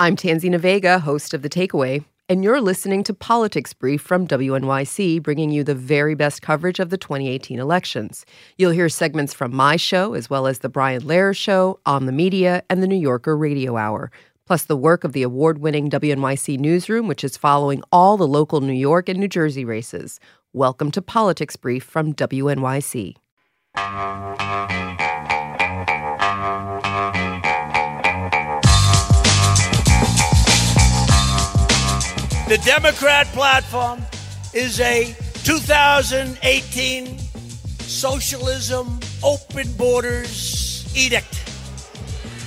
I'm 0.00 0.16
Tanzina 0.16 0.58
Vega, 0.58 0.98
host 0.98 1.34
of 1.34 1.42
The 1.42 1.50
Takeaway, 1.50 2.02
and 2.26 2.42
you're 2.42 2.62
listening 2.62 3.04
to 3.04 3.12
Politics 3.12 3.74
Brief 3.74 4.00
from 4.00 4.26
WNYC, 4.26 5.22
bringing 5.22 5.50
you 5.50 5.62
the 5.62 5.74
very 5.74 6.14
best 6.14 6.40
coverage 6.40 6.80
of 6.80 6.88
the 6.88 6.96
2018 6.96 7.58
elections. 7.58 8.24
You'll 8.56 8.70
hear 8.70 8.88
segments 8.88 9.34
from 9.34 9.54
my 9.54 9.76
show, 9.76 10.14
as 10.14 10.30
well 10.30 10.46
as 10.46 10.60
The 10.60 10.70
Brian 10.70 11.02
Lehrer 11.02 11.36
Show, 11.36 11.80
On 11.84 12.06
the 12.06 12.12
Media, 12.12 12.62
and 12.70 12.82
The 12.82 12.86
New 12.86 12.96
Yorker 12.96 13.36
Radio 13.36 13.76
Hour, 13.76 14.10
plus 14.46 14.64
the 14.64 14.74
work 14.74 15.04
of 15.04 15.12
the 15.12 15.22
award 15.22 15.58
winning 15.58 15.90
WNYC 15.90 16.58
Newsroom, 16.58 17.06
which 17.06 17.22
is 17.22 17.36
following 17.36 17.82
all 17.92 18.16
the 18.16 18.26
local 18.26 18.62
New 18.62 18.72
York 18.72 19.10
and 19.10 19.20
New 19.20 19.28
Jersey 19.28 19.66
races. 19.66 20.18
Welcome 20.54 20.90
to 20.92 21.02
Politics 21.02 21.56
Brief 21.56 21.84
from 21.84 22.14
WNYC. 22.14 23.16
The 32.50 32.58
Democrat 32.58 33.28
platform 33.28 34.02
is 34.52 34.80
a 34.80 35.14
2018 35.44 37.16
socialism, 37.78 38.98
open 39.22 39.72
borders 39.74 40.92
edict. 40.96 41.32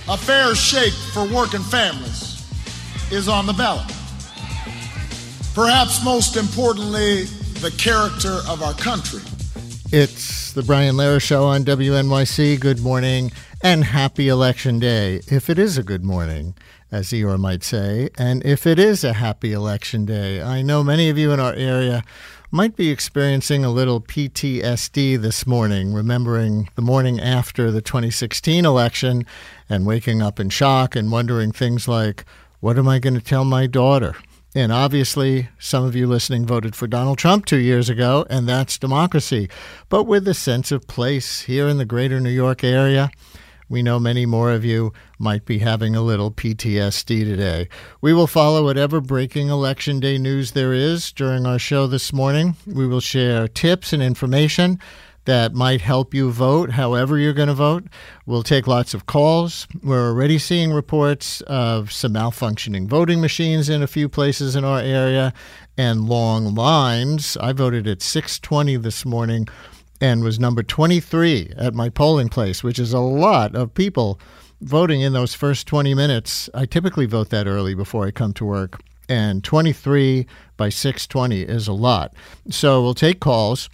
A 0.09 0.17
fair 0.17 0.55
shake 0.55 0.91
for 1.13 1.25
working 1.33 1.61
families 1.61 2.45
is 3.13 3.29
on 3.29 3.45
the 3.45 3.53
ballot. 3.53 3.87
Perhaps 5.55 6.03
most 6.03 6.35
importantly, 6.35 7.23
the 7.61 7.73
character 7.77 8.39
of 8.49 8.61
our 8.61 8.73
country. 8.73 9.21
It's 9.93 10.51
the 10.51 10.63
Brian 10.63 10.95
Lehrer 10.97 11.21
Show 11.21 11.45
on 11.45 11.63
WNYC. 11.63 12.59
Good 12.59 12.81
morning 12.81 13.31
and 13.61 13.85
happy 13.85 14.27
election 14.27 14.79
day, 14.79 15.21
if 15.31 15.49
it 15.49 15.57
is 15.57 15.77
a 15.77 15.83
good 15.83 16.03
morning 16.03 16.55
as 16.93 17.07
Eeyore 17.07 17.39
might 17.39 17.63
say, 17.63 18.09
and 18.19 18.45
if 18.45 18.67
it 18.67 18.77
is 18.77 19.03
a 19.03 19.13
happy 19.13 19.51
election 19.51 20.05
day. 20.05 20.43
I 20.43 20.61
know 20.61 20.83
many 20.83 21.09
of 21.09 21.17
you 21.17 21.31
in 21.31 21.39
our 21.39 21.55
area 21.55 22.03
might 22.51 22.75
be 22.75 22.91
experiencing 22.91 23.65
a 23.65 23.71
little 23.71 23.99
PTSD 23.99 25.19
this 25.19 25.47
morning, 25.47 25.91
remembering 25.91 26.69
the 26.75 26.83
morning 26.83 27.19
after 27.19 27.71
the 27.71 27.81
2016 27.81 28.63
election 28.63 29.25
and 29.67 29.87
waking 29.87 30.21
up 30.21 30.39
in 30.39 30.49
shock 30.49 30.95
and 30.95 31.11
wondering 31.11 31.51
things 31.51 31.87
like, 31.87 32.25
what 32.59 32.77
am 32.77 32.87
I 32.87 32.99
going 32.99 33.15
to 33.15 33.21
tell 33.21 33.43
my 33.43 33.65
daughter? 33.65 34.15
And 34.53 34.71
obviously, 34.71 35.49
some 35.57 35.83
of 35.85 35.95
you 35.95 36.05
listening 36.05 36.45
voted 36.45 36.75
for 36.75 36.85
Donald 36.85 37.17
Trump 37.17 37.47
two 37.47 37.57
years 37.57 37.89
ago, 37.89 38.23
and 38.29 38.47
that's 38.47 38.77
democracy. 38.77 39.49
But 39.89 40.03
with 40.03 40.27
a 40.27 40.35
sense 40.35 40.71
of 40.71 40.85
place 40.85 41.41
here 41.41 41.67
in 41.67 41.79
the 41.79 41.85
greater 41.85 42.19
New 42.19 42.29
York 42.29 42.63
area, 42.63 43.09
we 43.73 43.81
know 43.81 43.99
many 43.99 44.23
more 44.27 44.51
of 44.51 44.63
you 44.63 44.93
might 45.17 45.45
be 45.45 45.57
having 45.57 45.95
a 45.95 46.01
little 46.03 46.29
PTSD 46.29 47.23
today. 47.23 47.67
We 48.01 48.13
will 48.13 48.27
follow 48.27 48.63
whatever 48.63 49.01
breaking 49.01 49.49
election 49.49 49.99
day 49.99 50.19
news 50.19 50.51
there 50.51 50.73
is 50.73 51.11
during 51.11 51.47
our 51.47 51.57
show 51.57 51.87
this 51.87 52.13
morning. 52.13 52.55
We 52.67 52.85
will 52.85 52.99
share 52.99 53.47
tips 53.47 53.91
and 53.91 54.03
information 54.03 54.77
that 55.25 55.55
might 55.55 55.81
help 55.81 56.13
you 56.13 56.31
vote 56.31 56.69
however 56.73 57.17
you're 57.17 57.33
going 57.33 57.47
to 57.47 57.55
vote. 57.55 57.85
We'll 58.27 58.43
take 58.43 58.67
lots 58.67 58.93
of 58.93 59.07
calls. 59.07 59.67
We're 59.81 60.07
already 60.07 60.37
seeing 60.37 60.71
reports 60.71 61.41
of 61.41 61.91
some 61.91 62.13
malfunctioning 62.13 62.87
voting 62.87 63.21
machines 63.21 63.69
in 63.69 63.81
a 63.81 63.87
few 63.87 64.07
places 64.07 64.55
in 64.55 64.63
our 64.63 64.81
area 64.81 65.33
and 65.75 66.07
long 66.07 66.53
lines. 66.53 67.37
I 67.37 67.53
voted 67.53 67.87
at 67.87 68.03
6:20 68.03 68.77
this 68.77 69.03
morning 69.03 69.47
and 70.03 70.21
was 70.21 70.37
number 70.37 70.61
23 70.61 71.53
at 71.57 71.73
my 71.73 71.87
polling 71.87 72.27
place, 72.27 72.61
which 72.61 72.77
is 72.77 72.91
a 72.91 72.99
lot 72.99 73.55
of 73.55 73.73
people 73.73 74.19
voting 74.59 74.99
in 74.99 75.13
those 75.13 75.33
first 75.33 75.65
20 75.65 75.93
minutes. 75.93 76.49
I 76.53 76.65
typically 76.65 77.05
vote 77.05 77.29
that 77.29 77.47
early 77.47 77.73
before 77.73 78.05
I 78.05 78.11
come 78.11 78.33
to 78.33 78.43
work, 78.43 78.81
and 79.07 79.41
23 79.45 80.27
by 80.57 80.67
620 80.67 81.43
is 81.43 81.69
a 81.69 81.73
lot. 81.73 82.13
So 82.49 82.83
we'll 82.83 82.93
take 82.93 83.21
calls 83.21 83.69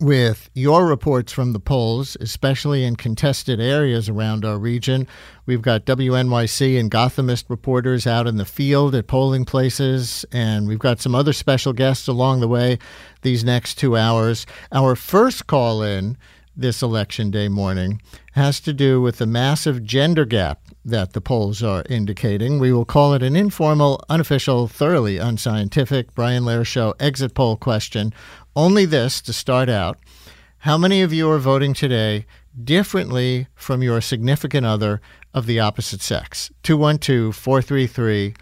with 0.00 0.50
your 0.54 0.86
reports 0.86 1.32
from 1.32 1.52
the 1.52 1.60
polls, 1.60 2.16
especially 2.20 2.84
in 2.84 2.96
contested 2.96 3.60
areas 3.60 4.08
around 4.08 4.44
our 4.44 4.58
region. 4.58 5.06
We've 5.46 5.62
got 5.62 5.86
WNYC 5.86 6.78
and 6.78 6.90
Gothamist 6.90 7.44
reporters 7.48 8.06
out 8.06 8.26
in 8.26 8.36
the 8.36 8.44
field 8.44 8.94
at 8.94 9.06
polling 9.06 9.44
places, 9.44 10.24
and 10.32 10.68
we've 10.68 10.78
got 10.78 11.00
some 11.00 11.14
other 11.14 11.32
special 11.32 11.72
guests 11.72 12.08
along 12.08 12.40
the 12.40 12.48
way 12.48 12.78
these 13.22 13.44
next 13.44 13.76
two 13.76 13.96
hours. 13.96 14.46
Our 14.72 14.94
first 14.94 15.46
call 15.46 15.82
in 15.82 16.16
this 16.58 16.82
election 16.82 17.30
day 17.30 17.48
morning 17.48 18.02
has 18.32 18.58
to 18.60 18.72
do 18.72 19.00
with 19.00 19.18
the 19.18 19.26
massive 19.26 19.84
gender 19.84 20.24
gap 20.24 20.60
that 20.84 21.12
the 21.12 21.20
polls 21.20 21.62
are 21.62 21.84
indicating. 21.88 22.58
We 22.58 22.72
will 22.72 22.84
call 22.84 23.14
it 23.14 23.22
an 23.22 23.36
informal, 23.36 24.04
unofficial, 24.08 24.66
thoroughly 24.66 25.18
unscientific 25.18 26.14
Brian 26.14 26.42
Lehrer 26.42 26.66
Show 26.66 26.94
exit 26.98 27.34
poll 27.34 27.56
question 27.56 28.12
only 28.58 28.84
this 28.84 29.20
to 29.20 29.32
start 29.32 29.68
out. 29.68 29.96
How 30.58 30.76
many 30.76 31.00
of 31.00 31.12
you 31.12 31.30
are 31.30 31.38
voting 31.38 31.74
today 31.74 32.26
differently 32.64 33.46
from 33.54 33.84
your 33.84 34.00
significant 34.00 34.66
other 34.66 35.00
of 35.32 35.46
the 35.46 35.60
opposite 35.60 36.02
sex? 36.02 36.50
212 36.64 37.36
433 37.36 38.34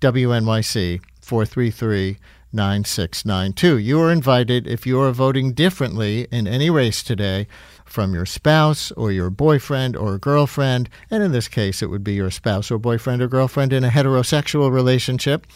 WNYC 0.00 1.00
433 1.20 2.18
9692. 2.52 3.78
You 3.78 4.00
are 4.00 4.12
invited 4.12 4.68
if 4.68 4.86
you 4.86 5.00
are 5.00 5.10
voting 5.10 5.52
differently 5.52 6.28
in 6.30 6.46
any 6.46 6.70
race 6.70 7.02
today 7.02 7.48
from 7.84 8.14
your 8.14 8.26
spouse 8.26 8.92
or 8.92 9.10
your 9.10 9.28
boyfriend 9.28 9.96
or 9.96 10.18
girlfriend, 10.18 10.88
and 11.10 11.20
in 11.20 11.32
this 11.32 11.48
case, 11.48 11.82
it 11.82 11.90
would 11.90 12.04
be 12.04 12.14
your 12.14 12.30
spouse 12.30 12.70
or 12.70 12.78
boyfriend 12.78 13.20
or 13.20 13.26
girlfriend 13.26 13.72
in 13.72 13.82
a 13.82 13.88
heterosexual 13.88 14.70
relationship 14.70 15.48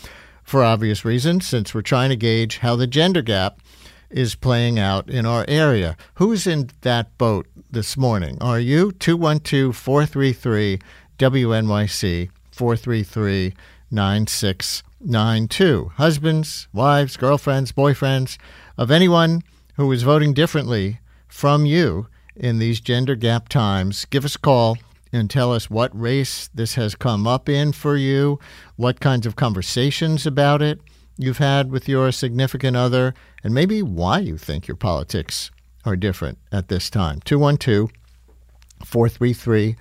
for 0.42 0.64
obvious 0.64 1.04
reasons, 1.04 1.46
since 1.46 1.72
we're 1.72 1.82
trying 1.82 2.08
to 2.08 2.16
gauge 2.16 2.58
how 2.58 2.74
the 2.74 2.88
gender 2.88 3.22
gap 3.22 3.60
is 4.10 4.34
playing 4.34 4.78
out 4.78 5.10
in 5.10 5.26
our 5.26 5.44
area. 5.48 5.96
Who's 6.14 6.46
in 6.46 6.70
that 6.82 7.16
boat 7.18 7.46
this 7.70 7.96
morning? 7.96 8.38
Are 8.40 8.60
you? 8.60 8.92
212 8.92 9.76
433 9.76 10.78
WNYC 11.18 12.30
433 12.50 13.54
9692. 13.90 15.92
Husbands, 15.96 16.68
wives, 16.72 17.16
girlfriends, 17.16 17.72
boyfriends 17.72 18.38
of 18.76 18.90
anyone 18.90 19.42
who 19.76 19.90
is 19.92 20.02
voting 20.02 20.34
differently 20.34 21.00
from 21.26 21.66
you 21.66 22.08
in 22.36 22.58
these 22.58 22.80
gender 22.80 23.14
gap 23.14 23.48
times, 23.48 24.04
give 24.06 24.24
us 24.24 24.36
a 24.36 24.40
call 24.40 24.78
and 25.12 25.30
tell 25.30 25.52
us 25.52 25.70
what 25.70 25.98
race 25.98 26.48
this 26.54 26.74
has 26.74 26.94
come 26.94 27.26
up 27.26 27.48
in 27.48 27.72
for 27.72 27.96
you, 27.96 28.38
what 28.76 29.00
kinds 29.00 29.26
of 29.26 29.36
conversations 29.36 30.26
about 30.26 30.62
it 30.62 30.80
you've 31.18 31.38
had 31.38 31.70
with 31.70 31.88
your 31.88 32.10
significant 32.12 32.76
other, 32.76 33.12
and 33.42 33.52
maybe 33.52 33.82
why 33.82 34.20
you 34.20 34.38
think 34.38 34.66
your 34.66 34.76
politics 34.76 35.50
are 35.84 35.96
different 35.96 36.38
at 36.50 36.68
this 36.68 36.88
time. 36.88 37.20
212 37.24 37.90
433 38.84 39.76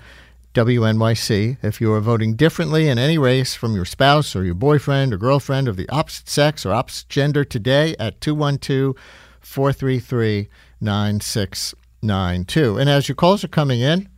WNYC. 0.53 1.57
If 1.61 1.79
you 1.79 1.93
are 1.93 2.01
voting 2.01 2.35
differently 2.35 2.89
in 2.89 2.97
any 2.97 3.19
race 3.19 3.53
from 3.53 3.75
your 3.75 3.85
spouse 3.85 4.35
or 4.35 4.43
your 4.43 4.55
boyfriend 4.55 5.13
or 5.13 5.17
girlfriend 5.17 5.67
of 5.67 5.77
the 5.77 5.87
opposite 5.89 6.27
sex 6.27 6.65
or 6.65 6.73
opposite 6.73 7.09
gender 7.09 7.43
today 7.43 7.95
at 7.99 8.19
212 8.21 8.95
433 9.39 10.49
9692. 10.81 12.77
And 12.77 12.89
as 12.89 13.07
your 13.07 13.15
calls 13.15 13.43
are 13.43 13.49
coming 13.49 13.81
in, 13.81 14.09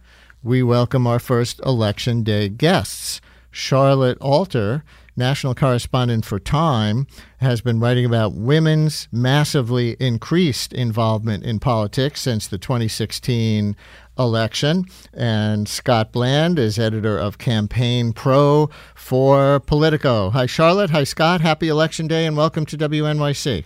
we 0.42 0.64
welcome 0.64 1.06
our 1.06 1.20
first 1.20 1.60
election 1.66 2.24
day 2.24 2.48
guests. 2.48 3.20
Charlotte 3.52 4.18
Alter 4.20 4.86
national 5.20 5.54
correspondent 5.54 6.26
for 6.26 6.40
Time, 6.40 7.06
has 7.38 7.62
been 7.62 7.80
writing 7.80 8.06
about 8.06 8.34
women's 8.34 9.08
massively 9.12 9.96
increased 10.00 10.74
involvement 10.74 11.44
in 11.44 11.60
politics 11.60 12.22
since 12.22 12.48
the 12.48 12.58
2016 12.58 13.76
election. 14.18 14.86
And 15.14 15.68
Scott 15.68 16.12
Bland 16.12 16.58
is 16.58 16.80
editor 16.80 17.20
of 17.20 17.38
Campaign 17.38 18.14
Pro 18.14 18.70
for 18.96 19.60
Politico. 19.60 20.32
Hi, 20.32 20.48
Charlotte. 20.48 20.90
Hi, 20.90 21.04
Scott. 21.04 21.42
Happy 21.42 21.68
Election 21.68 22.08
Day 22.08 22.26
and 22.26 22.36
welcome 22.36 22.66
to 22.66 22.78
WNYC. 22.78 23.66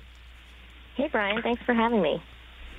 Hey, 0.96 1.08
Brian. 1.12 1.42
Thanks 1.42 1.62
for 1.64 1.74
having 1.74 2.02
me. 2.02 2.22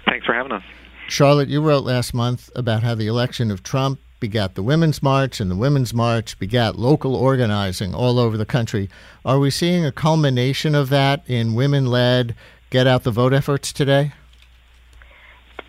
Thanks 0.05 0.27
for 0.27 0.35
having 0.35 0.53
us. 0.53 0.63
Charlotte, 1.09 1.49
you 1.49 1.63
wrote 1.63 1.85
last 1.85 2.15
month 2.15 2.51
about 2.55 2.83
how 2.83 2.95
the 2.95 3.07
election 3.07 3.51
of 3.51 3.63
Trump 3.63 4.01
begat 4.25 4.55
the 4.55 4.63
Women's 4.63 5.03
March, 5.03 5.39
and 5.39 5.51
the 5.51 5.55
Women's 5.55 5.93
March 5.93 6.39
begat 6.39 6.77
local 6.77 7.15
organizing 7.15 7.95
all 7.95 8.19
over 8.19 8.39
the 8.39 8.47
country. 8.47 8.89
Are 9.23 9.39
we 9.39 9.51
seeing 9.51 9.85
a 9.85 9.93
culmination 9.93 10.75
of 10.75 10.89
that 10.89 11.23
in 11.27 11.53
women 11.53 11.85
led 11.85 12.35
get 12.71 12.87
out 12.87 13.03
the 13.03 13.11
vote 13.11 13.35
efforts 13.35 13.71
today? 13.71 14.15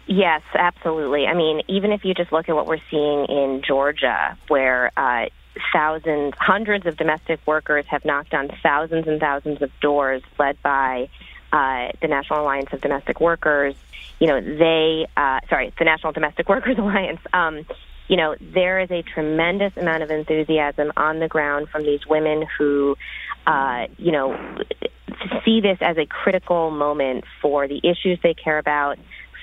Yes, 0.07 0.41
absolutely. 0.53 1.27
I 1.27 1.33
mean, 1.33 1.63
even 1.67 1.91
if 1.91 2.05
you 2.05 2.13
just 2.13 2.31
look 2.31 2.47
at 2.47 2.55
what 2.55 2.65
we're 2.65 2.79
seeing 2.89 3.25
in 3.25 3.61
Georgia, 3.61 4.37
where 4.47 4.89
uh, 4.95 5.25
thousands, 5.73 6.33
hundreds 6.39 6.85
of 6.85 6.95
domestic 6.95 7.41
workers 7.45 7.85
have 7.87 8.05
knocked 8.05 8.33
on 8.33 8.49
thousands 8.63 9.05
and 9.05 9.19
thousands 9.19 9.61
of 9.61 9.69
doors, 9.81 10.21
led 10.39 10.55
by 10.63 11.09
uh, 11.51 11.89
the 12.01 12.07
National 12.07 12.39
Alliance 12.39 12.71
of 12.71 12.79
Domestic 12.79 13.19
Workers. 13.19 13.75
You 14.21 14.27
know, 14.27 14.39
they, 14.39 15.07
uh, 15.17 15.41
sorry, 15.49 15.73
the 15.77 15.83
National 15.83 16.13
Domestic 16.13 16.47
Workers 16.47 16.77
Alliance. 16.79 17.19
Um, 17.33 17.65
you 18.07 18.17
know, 18.17 18.35
there 18.39 18.79
is 18.79 18.91
a 18.91 19.01
tremendous 19.01 19.75
amount 19.77 20.03
of 20.03 20.11
enthusiasm 20.11 20.91
on 20.95 21.19
the 21.19 21.27
ground 21.27 21.69
from 21.69 21.83
these 21.83 22.05
women 22.07 22.45
who, 22.57 22.95
uh, 23.47 23.87
you 23.97 24.11
know, 24.11 24.37
see 25.43 25.61
this 25.61 25.77
as 25.81 25.97
a 25.97 26.05
critical 26.05 26.71
moment 26.71 27.23
for 27.41 27.67
the 27.67 27.79
issues 27.83 28.19
they 28.21 28.33
care 28.33 28.57
about, 28.57 28.97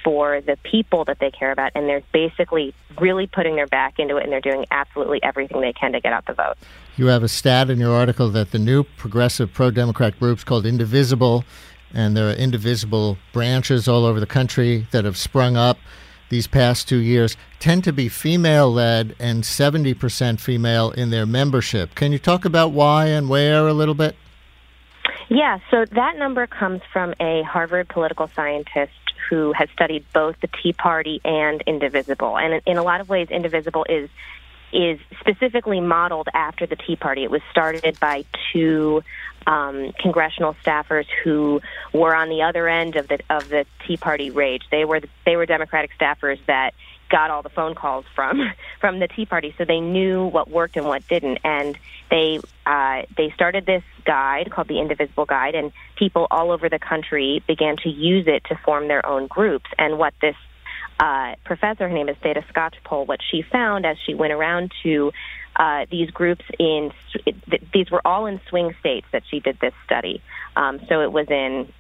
for 0.05 0.41
the 0.41 0.57
people 0.65 1.05
that 1.05 1.19
they 1.21 1.31
care 1.31 1.53
about, 1.53 1.73
and 1.75 1.89
they're 1.89 2.03
basically 2.13 2.75
really 3.01 3.27
putting 3.27 3.55
their 3.55 3.67
back 3.69 3.99
into 3.99 4.17
it, 4.17 4.25
and 4.25 4.33
they're 4.33 4.41
doing 4.41 4.67
absolutely 4.71 5.23
everything 5.23 5.61
they 5.61 5.73
can 5.73 5.93
to 5.93 6.01
get 6.01 6.13
out 6.13 6.27
the 6.27 6.35
vote. 6.35 6.55
You 6.97 7.07
have 7.07 7.23
a 7.23 7.29
stat 7.29 7.71
in 7.71 7.79
your 7.79 7.95
article 7.95 8.29
that 8.31 8.51
the 8.51 8.59
new 8.59 8.85
progressive 8.85 9.53
pro 9.53 9.71
Democrat 9.71 10.19
groups 10.19 10.45
called 10.45 10.67
Indivisible, 10.67 11.45
and 11.95 12.17
there 12.17 12.29
are 12.29 12.33
indivisible 12.33 13.19
branches 13.33 13.87
all 13.87 14.05
over 14.05 14.19
the 14.19 14.27
country 14.27 14.87
that 14.91 15.05
have 15.05 15.17
sprung 15.17 15.57
up 15.57 15.79
these 16.33 16.49
past 16.49 16.89
two 16.89 16.99
years, 16.99 17.37
tend 17.61 17.85
to 17.85 17.93
be 17.93 18.09
female 18.09 18.73
led 18.73 19.15
and 19.21 19.45
70% 19.45 20.41
female 20.41 20.91
in 20.91 21.11
their 21.11 21.27
membership. 21.27 21.95
Can 21.95 22.11
you 22.11 22.19
talk 22.19 22.45
about 22.45 22.73
why 22.73 23.07
and 23.07 23.29
where 23.29 23.69
a 23.69 23.73
little 23.73 23.95
bit? 23.95 24.17
Yeah, 25.29 25.61
so 25.71 25.85
that 25.93 26.17
number 26.17 26.47
comes 26.47 26.81
from 26.93 27.15
a 27.21 27.43
Harvard 27.43 27.89
political 27.89 28.29
scientist 28.35 28.93
who 29.31 29.53
has 29.53 29.69
studied 29.71 30.05
both 30.13 30.37
the 30.41 30.49
Tea 30.63 30.73
Party 30.73 31.21
and 31.25 31.63
Indivisible. 31.67 32.37
And 32.37 32.61
in 32.67 32.77
a 32.77 32.83
lot 32.83 33.01
of 33.01 33.09
ways, 33.09 33.29
Indivisible 33.31 33.87
is 33.89 34.11
is 34.73 34.99
specifically 35.21 35.81
modeled 35.81 36.29
after 36.35 36.67
the 36.67 36.77
Tea 36.77 36.97
Party. 36.97 37.25
It 37.25 37.31
was 37.31 37.43
started 37.51 37.99
by 38.01 38.25
two 38.53 39.03
um, 39.47 39.93
congressional 39.99 40.55
staffers 40.65 41.07
who 41.23 41.61
were 41.93 42.15
on 42.15 42.29
the 42.29 42.43
other 42.43 42.69
end 42.69 42.97
of 42.97 43.09
the 43.09 43.21
of 43.29 43.49
the 43.49 43.67
Tea 43.87 43.97
Party 43.97 44.31
rage. 44.31 44.63
They 44.71 44.85
were 44.85 45.01
they 45.27 45.37
were 45.37 45.47
Democratic 45.47 45.91
staffers 45.99 46.39
that 46.47 46.73
got 47.13 47.31
all 47.31 47.43
the 47.43 47.51
phone 47.51 47.75
calls 47.75 48.05
from 48.15 48.41
from 48.81 48.99
the 48.99 49.09
Tea 49.09 49.27
Party, 49.27 49.55
so 49.59 49.65
they 49.65 49.81
knew 49.81 50.27
what 50.27 50.49
worked 50.49 50.77
and 50.77 50.87
what 50.87 51.07
didn't. 51.09 51.39
And 51.45 51.79
they 52.11 52.41
uh, 52.67 53.03
they 53.17 53.31
started 53.31 53.67
this 53.67 53.83
guide 54.05 54.51
called 54.51 54.69
the 54.69 54.81
Indivisible 54.81 55.27
Guide, 55.27 55.55
and 55.55 55.73
people 55.97 56.27
all 56.31 56.51
over 56.51 56.69
the 56.69 56.79
country 56.79 57.43
began 57.47 57.77
to 57.79 57.89
use 57.89 58.27
it 58.27 58.45
to 58.45 58.57
form 58.65 58.89
their 58.89 59.05
own 59.05 59.27
groups. 59.27 59.71
And 59.79 59.99
what 59.99 60.15
this 60.21 60.37
uh, 60.99 61.35
professor, 61.45 61.89
her 61.89 61.95
name 61.95 62.09
is 62.09 62.17
Theda 62.23 62.45
Skocpol, 62.53 63.07
what 63.07 63.21
she 63.31 63.43
found 63.43 63.85
as 63.87 63.97
she 64.05 64.15
went 64.15 64.33
around 64.33 64.73
to 64.83 65.13
uh, 65.57 65.87
these 65.91 66.11
groups 66.11 66.45
in 66.59 66.93
these 67.75 67.91
were 67.91 68.01
all 68.07 68.27
in 68.27 68.41
swing 68.49 68.75
states 68.81 69.07
that 69.13 69.23
she 69.31 69.41
did 69.41 69.59
this 69.61 69.75
study. 69.85 70.23
Um, 70.57 70.81
so 70.89 71.03
it 71.03 71.13
was 71.13 71.27
in 71.29 71.73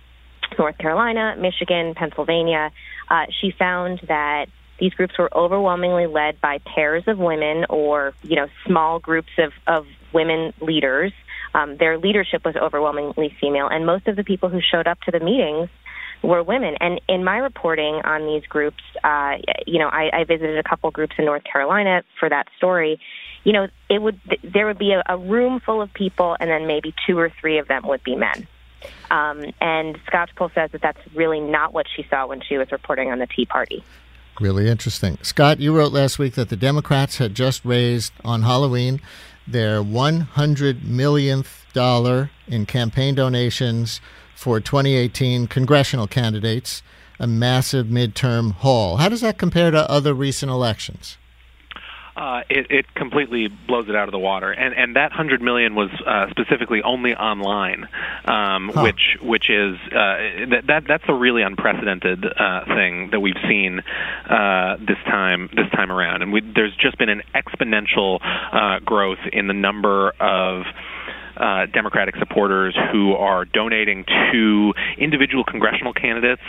North 0.58 0.76
Carolina, 0.78 1.36
Michigan, 1.38 1.94
Pennsylvania. 1.94 2.70
Uh, 3.08 3.26
she 3.40 3.50
found 3.50 4.00
that 4.08 4.46
these 4.78 4.92
groups 4.94 5.16
were 5.18 5.30
overwhelmingly 5.34 6.06
led 6.06 6.40
by 6.40 6.58
pairs 6.58 7.04
of 7.06 7.18
women 7.18 7.66
or, 7.70 8.14
you 8.22 8.36
know, 8.36 8.48
small 8.66 8.98
groups 8.98 9.30
of, 9.38 9.52
of 9.66 9.86
women 10.12 10.52
leaders. 10.60 11.12
Um, 11.54 11.76
their 11.76 11.98
leadership 11.98 12.44
was 12.44 12.56
overwhelmingly 12.56 13.34
female, 13.40 13.68
and 13.68 13.86
most 13.86 14.08
of 14.08 14.16
the 14.16 14.24
people 14.24 14.48
who 14.48 14.60
showed 14.60 14.86
up 14.86 15.00
to 15.02 15.10
the 15.10 15.20
meetings 15.20 15.68
were 16.22 16.42
women. 16.42 16.76
And 16.80 17.00
in 17.08 17.24
my 17.24 17.38
reporting 17.38 18.00
on 18.04 18.26
these 18.26 18.46
groups, 18.46 18.82
uh, 19.02 19.36
you 19.66 19.78
know, 19.78 19.88
I, 19.88 20.20
I 20.20 20.24
visited 20.24 20.58
a 20.58 20.62
couple 20.62 20.90
groups 20.90 21.14
in 21.19 21.24
North 21.24 21.44
Carolina 21.44 22.02
for 22.19 22.28
that 22.28 22.46
story. 22.56 23.00
You 23.44 23.52
know, 23.52 23.69
it 23.90 24.00
would 24.00 24.20
there 24.42 24.66
would 24.66 24.78
be 24.78 24.92
a, 24.92 25.02
a 25.08 25.19
room 25.19 25.60
full 25.60 25.82
of 25.82 25.92
people, 25.92 26.36
and 26.38 26.48
then 26.48 26.66
maybe 26.66 26.94
two 27.06 27.19
or 27.19 27.32
three 27.40 27.58
of 27.58 27.69
them 27.69 27.82
would 27.86 28.04
be 28.04 28.14
men. 28.14 28.46
Um, 29.10 29.44
and 29.60 29.98
Skocpol 30.06 30.54
says 30.54 30.70
that 30.72 30.80
that's 30.80 30.98
really 31.14 31.40
not 31.40 31.72
what 31.72 31.86
she 31.94 32.04
saw 32.08 32.26
when 32.26 32.40
she 32.40 32.56
was 32.56 32.70
reporting 32.72 33.10
on 33.10 33.19
the 33.19 33.26
Tea 33.26 33.46
Party. 33.46 33.84
Really 34.40 34.69
interesting. 34.69 35.19
Scott, 35.22 35.60
you 35.60 35.76
wrote 35.76 35.92
last 35.92 36.19
week 36.19 36.34
that 36.34 36.48
the 36.48 36.56
Democrats 36.56 37.19
had 37.19 37.34
just 37.34 37.64
raised 37.64 38.12
on 38.24 38.42
Halloween 38.42 39.00
their 39.46 39.82
100 39.82 40.84
millionth 40.84 41.66
dollar 41.72 42.30
in 42.46 42.66
campaign 42.66 43.14
donations 43.14 44.00
for 44.42 44.58
2018 44.58 45.46
congressional 45.46 46.08
candidates, 46.08 46.82
a 47.20 47.28
massive 47.28 47.86
midterm 47.86 48.52
haul. 48.52 48.96
How 48.96 49.08
does 49.08 49.20
that 49.20 49.38
compare 49.38 49.70
to 49.70 49.88
other 49.88 50.12
recent 50.12 50.50
elections? 50.50 51.16
uh, 52.16 52.42
it, 52.50 52.70
it 52.70 52.94
completely 52.94 53.48
blows 53.48 53.88
it 53.88 53.96
out 53.96 54.08
of 54.08 54.12
the 54.12 54.18
water. 54.18 54.50
And 54.50 54.74
and 54.74 54.96
that 54.96 55.12
hundred 55.12 55.40
million 55.40 55.74
was 55.74 55.90
uh, 56.06 56.28
specifically 56.30 56.82
only 56.82 57.14
online, 57.14 57.88
um, 58.24 58.70
huh. 58.74 58.82
which 58.82 59.16
which 59.22 59.48
is 59.48 59.76
uh, 59.86 60.46
that, 60.50 60.64
that 60.66 60.84
that's 60.86 61.04
a 61.08 61.14
really 61.14 61.42
unprecedented 61.42 62.24
uh, 62.24 62.64
thing 62.66 63.10
that 63.10 63.20
we've 63.20 63.40
seen 63.48 63.80
uh, 64.28 64.76
this 64.78 64.98
time 65.06 65.48
this 65.54 65.70
time 65.70 65.90
around. 65.90 66.22
And 66.22 66.32
we, 66.32 66.40
there's 66.40 66.76
just 66.76 66.98
been 66.98 67.08
an 67.08 67.22
exponential 67.34 68.18
uh, 68.22 68.80
growth 68.80 69.20
in 69.32 69.46
the 69.46 69.54
number 69.54 70.10
of 70.20 70.64
uh, 71.37 71.67
Democratic 71.73 72.17
supporters 72.17 72.76
who 72.93 73.12
are 73.12 73.44
donating 73.44 74.05
to 74.32 74.73
individual 74.99 75.44
congressional 75.44 75.93
candidates 75.93 76.43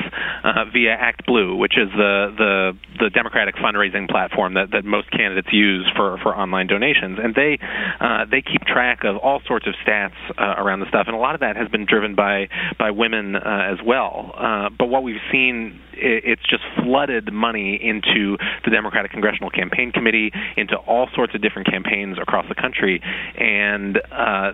uh, 0.43 0.65
via 0.71 0.91
Act 0.91 1.25
Blue, 1.25 1.55
which 1.55 1.77
is 1.77 1.89
the, 1.95 2.33
the 2.37 2.73
the 2.99 3.09
Democratic 3.09 3.55
fundraising 3.55 4.07
platform 4.07 4.53
that, 4.53 4.71
that 4.71 4.85
most 4.85 5.09
candidates 5.11 5.49
use 5.51 5.89
for, 5.95 6.17
for 6.21 6.35
online 6.35 6.67
donations, 6.67 7.17
and 7.21 7.35
they 7.35 7.59
uh, 7.99 8.25
they 8.29 8.41
keep 8.41 8.61
track 8.61 9.03
of 9.03 9.17
all 9.17 9.41
sorts 9.47 9.67
of 9.67 9.73
stats 9.85 10.13
uh, 10.37 10.61
around 10.61 10.79
the 10.79 10.87
stuff, 10.89 11.05
and 11.07 11.15
a 11.15 11.19
lot 11.19 11.33
of 11.35 11.41
that 11.41 11.55
has 11.55 11.67
been 11.69 11.85
driven 11.85 12.15
by 12.15 12.47
by 12.77 12.91
women 12.91 13.35
uh, 13.35 13.71
as 13.71 13.79
well. 13.85 14.33
But 14.77 14.87
what 14.87 15.03
we've 15.03 15.21
seen 15.31 15.79
it's 15.95 16.41
just 16.49 16.63
flooded 16.83 17.31
money 17.31 17.79
into 17.81 18.37
the 18.65 18.71
Democratic 18.71 19.11
Congressional 19.11 19.49
Campaign 19.49 19.91
Committee, 19.91 20.31
into 20.57 20.75
all 20.75 21.07
sorts 21.15 21.35
of 21.35 21.41
different 21.41 21.67
campaigns 21.67 22.17
across 22.19 22.45
the 22.49 22.55
country, 22.55 23.01
and 23.37 23.97
uh, 24.11 24.51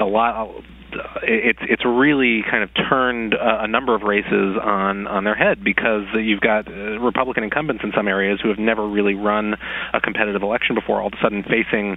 a 0.00 0.04
lot 0.04 0.34
it's 1.22 1.58
it's 1.62 1.84
really 1.84 2.42
kind 2.48 2.62
of 2.62 2.70
turned 2.74 3.34
a, 3.34 3.66
number 3.66 3.94
of 3.94 4.02
races 4.02 4.56
on 4.62 5.06
on 5.06 5.24
their 5.24 5.34
head 5.34 5.62
because 5.62 6.04
you've 6.14 6.40
got 6.40 6.68
uh, 6.68 6.98
Republican 7.00 7.44
incumbents 7.44 7.84
in 7.84 7.92
some 7.94 8.08
areas 8.08 8.40
who 8.42 8.48
have 8.48 8.58
never 8.58 8.86
really 8.86 9.14
run 9.14 9.54
a 9.92 10.00
competitive 10.00 10.42
election 10.42 10.74
before, 10.74 11.00
all 11.00 11.08
of 11.08 11.12
a 11.12 11.22
sudden 11.22 11.42
facing 11.42 11.96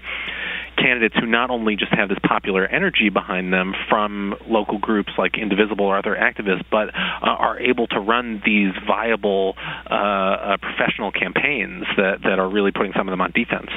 candidates 0.78 1.16
who 1.16 1.26
not 1.26 1.50
only 1.50 1.76
just 1.76 1.94
have 1.94 2.10
this 2.10 2.18
popular 2.26 2.66
energy 2.66 3.10
behind 3.10 3.54
them 3.54 3.74
from 3.90 4.36
local 4.48 4.78
groups 4.80 5.12
like 5.18 5.38
Indivisible 5.38 5.86
or 5.86 5.98
other 5.98 6.16
activists, 6.16 6.66
but 6.72 6.90
uh, 6.94 7.00
are 7.22 7.60
able 7.60 7.88
to 7.88 8.00
run 8.00 8.42
these 8.46 8.72
viable 8.88 9.56
uh, 9.90 9.94
uh, 9.94 10.58
professional 10.58 11.12
campaigns 11.12 11.86
that, 11.98 12.22
that 12.24 12.40
are 12.40 12.50
really 12.50 12.72
putting 12.72 12.94
some 12.94 13.08
of 13.08 13.12
them 13.12 13.22
on 13.22 13.32
defense. 13.32 13.70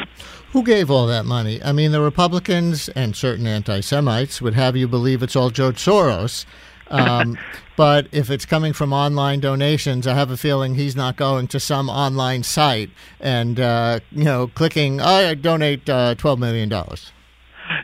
Who 0.56 0.62
gave 0.62 0.90
all 0.90 1.06
that 1.08 1.26
money? 1.26 1.62
I 1.62 1.72
mean, 1.72 1.92
the 1.92 2.00
Republicans 2.00 2.88
and 2.88 3.14
certain 3.14 3.46
anti 3.46 3.80
Semites 3.80 4.40
would 4.40 4.54
have 4.54 4.74
you 4.74 4.88
believe 4.88 5.22
it's 5.22 5.36
all 5.36 5.50
George 5.50 5.76
Soros. 5.76 6.46
Um, 6.88 7.36
but 7.76 8.06
if 8.10 8.30
it's 8.30 8.46
coming 8.46 8.72
from 8.72 8.90
online 8.90 9.40
donations, 9.40 10.06
I 10.06 10.14
have 10.14 10.30
a 10.30 10.36
feeling 10.38 10.74
he's 10.74 10.96
not 10.96 11.16
going 11.16 11.46
to 11.48 11.60
some 11.60 11.90
online 11.90 12.42
site 12.42 12.88
and 13.20 13.60
uh, 13.60 14.00
you 14.10 14.24
know 14.24 14.46
clicking 14.46 14.98
I 14.98 15.34
donate 15.34 15.90
uh, 15.90 16.14
twelve 16.14 16.38
million 16.38 16.70
dollars. 16.70 17.12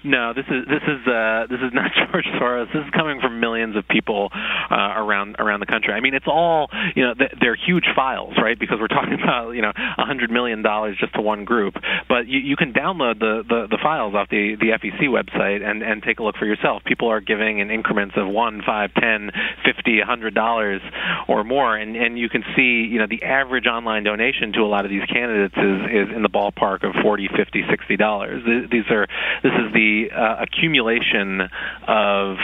No, 0.04 0.32
this 0.34 0.46
is 0.48 0.66
this 0.66 0.82
is 0.82 1.06
uh, 1.06 1.46
this 1.48 1.60
is 1.60 1.70
not 1.76 1.90
George 1.94 2.26
Soros. 2.40 2.72
This 2.72 2.84
is 2.84 2.90
coming 2.90 3.20
from 3.20 3.40
millions 3.40 3.76
of 3.76 3.86
people 3.88 4.30
uh, 4.32 4.94
around 4.96 5.36
around 5.38 5.60
the 5.60 5.66
country. 5.66 5.92
I 5.94 6.00
mean, 6.00 6.14
it's 6.14 6.26
all 6.28 6.68
you 6.94 7.04
know. 7.04 7.14
They're 7.40 7.56
huge 7.56 7.86
files, 7.94 8.34
right? 8.40 8.58
Because 8.58 8.78
we're 8.80 8.88
talking 8.92 9.18
about 9.22 9.52
you 9.52 9.62
know 9.62 9.72
a 9.74 10.04
hundred 10.04 10.30
million 10.30 10.62
dollars 10.62 10.96
just 11.00 11.14
to 11.14 11.20
one 11.20 11.44
group. 11.44 11.74
But 12.08 12.26
you, 12.26 12.40
you 12.40 12.56
can 12.56 12.72
download 12.72 13.18
the, 13.18 13.42
the 13.48 13.66
the 13.70 13.78
files 13.82 14.14
off 14.14 14.28
the 14.28 14.56
the 14.58 14.76
FEC 14.78 15.08
website 15.08 15.62
and 15.62 15.82
and 15.82 16.02
take 16.02 16.18
a 16.18 16.22
look 16.22 16.36
for 16.36 16.46
yourself. 16.46 16.82
People 16.84 17.08
are 17.08 17.20
giving 17.20 17.58
in 17.58 17.70
increments 17.70 18.14
of 18.16 18.28
one, 18.28 18.62
five, 18.64 18.92
ten, 18.94 19.30
fifty, 19.64 20.00
a 20.00 20.06
hundred 20.06 20.34
dollars 20.34 20.80
or 21.28 21.44
more, 21.44 21.76
and 21.76 21.96
and 21.96 22.18
you 22.18 22.28
can 22.28 22.42
see 22.56 22.86
you 22.90 22.98
know 22.98 23.06
the 23.08 23.22
average 23.22 23.66
online 23.66 24.04
donation 24.04 24.52
to 24.52 24.60
a 24.60 24.70
lot 24.70 24.84
of 24.84 24.90
these 24.90 25.04
candidates 25.04 25.54
is 25.56 26.08
is 26.10 26.16
in 26.16 26.22
the 26.22 26.28
ballpark 26.28 26.84
of 26.84 26.94
forty, 27.02 27.28
fifty, 27.28 27.62
sixty 27.70 27.96
dollars. 27.96 28.42
These 28.70 28.88
are 28.90 29.06
this 29.42 29.52
is 29.52 29.71
the 29.72 30.10
uh, 30.10 30.42
accumulation 30.42 31.40
of 31.86 32.36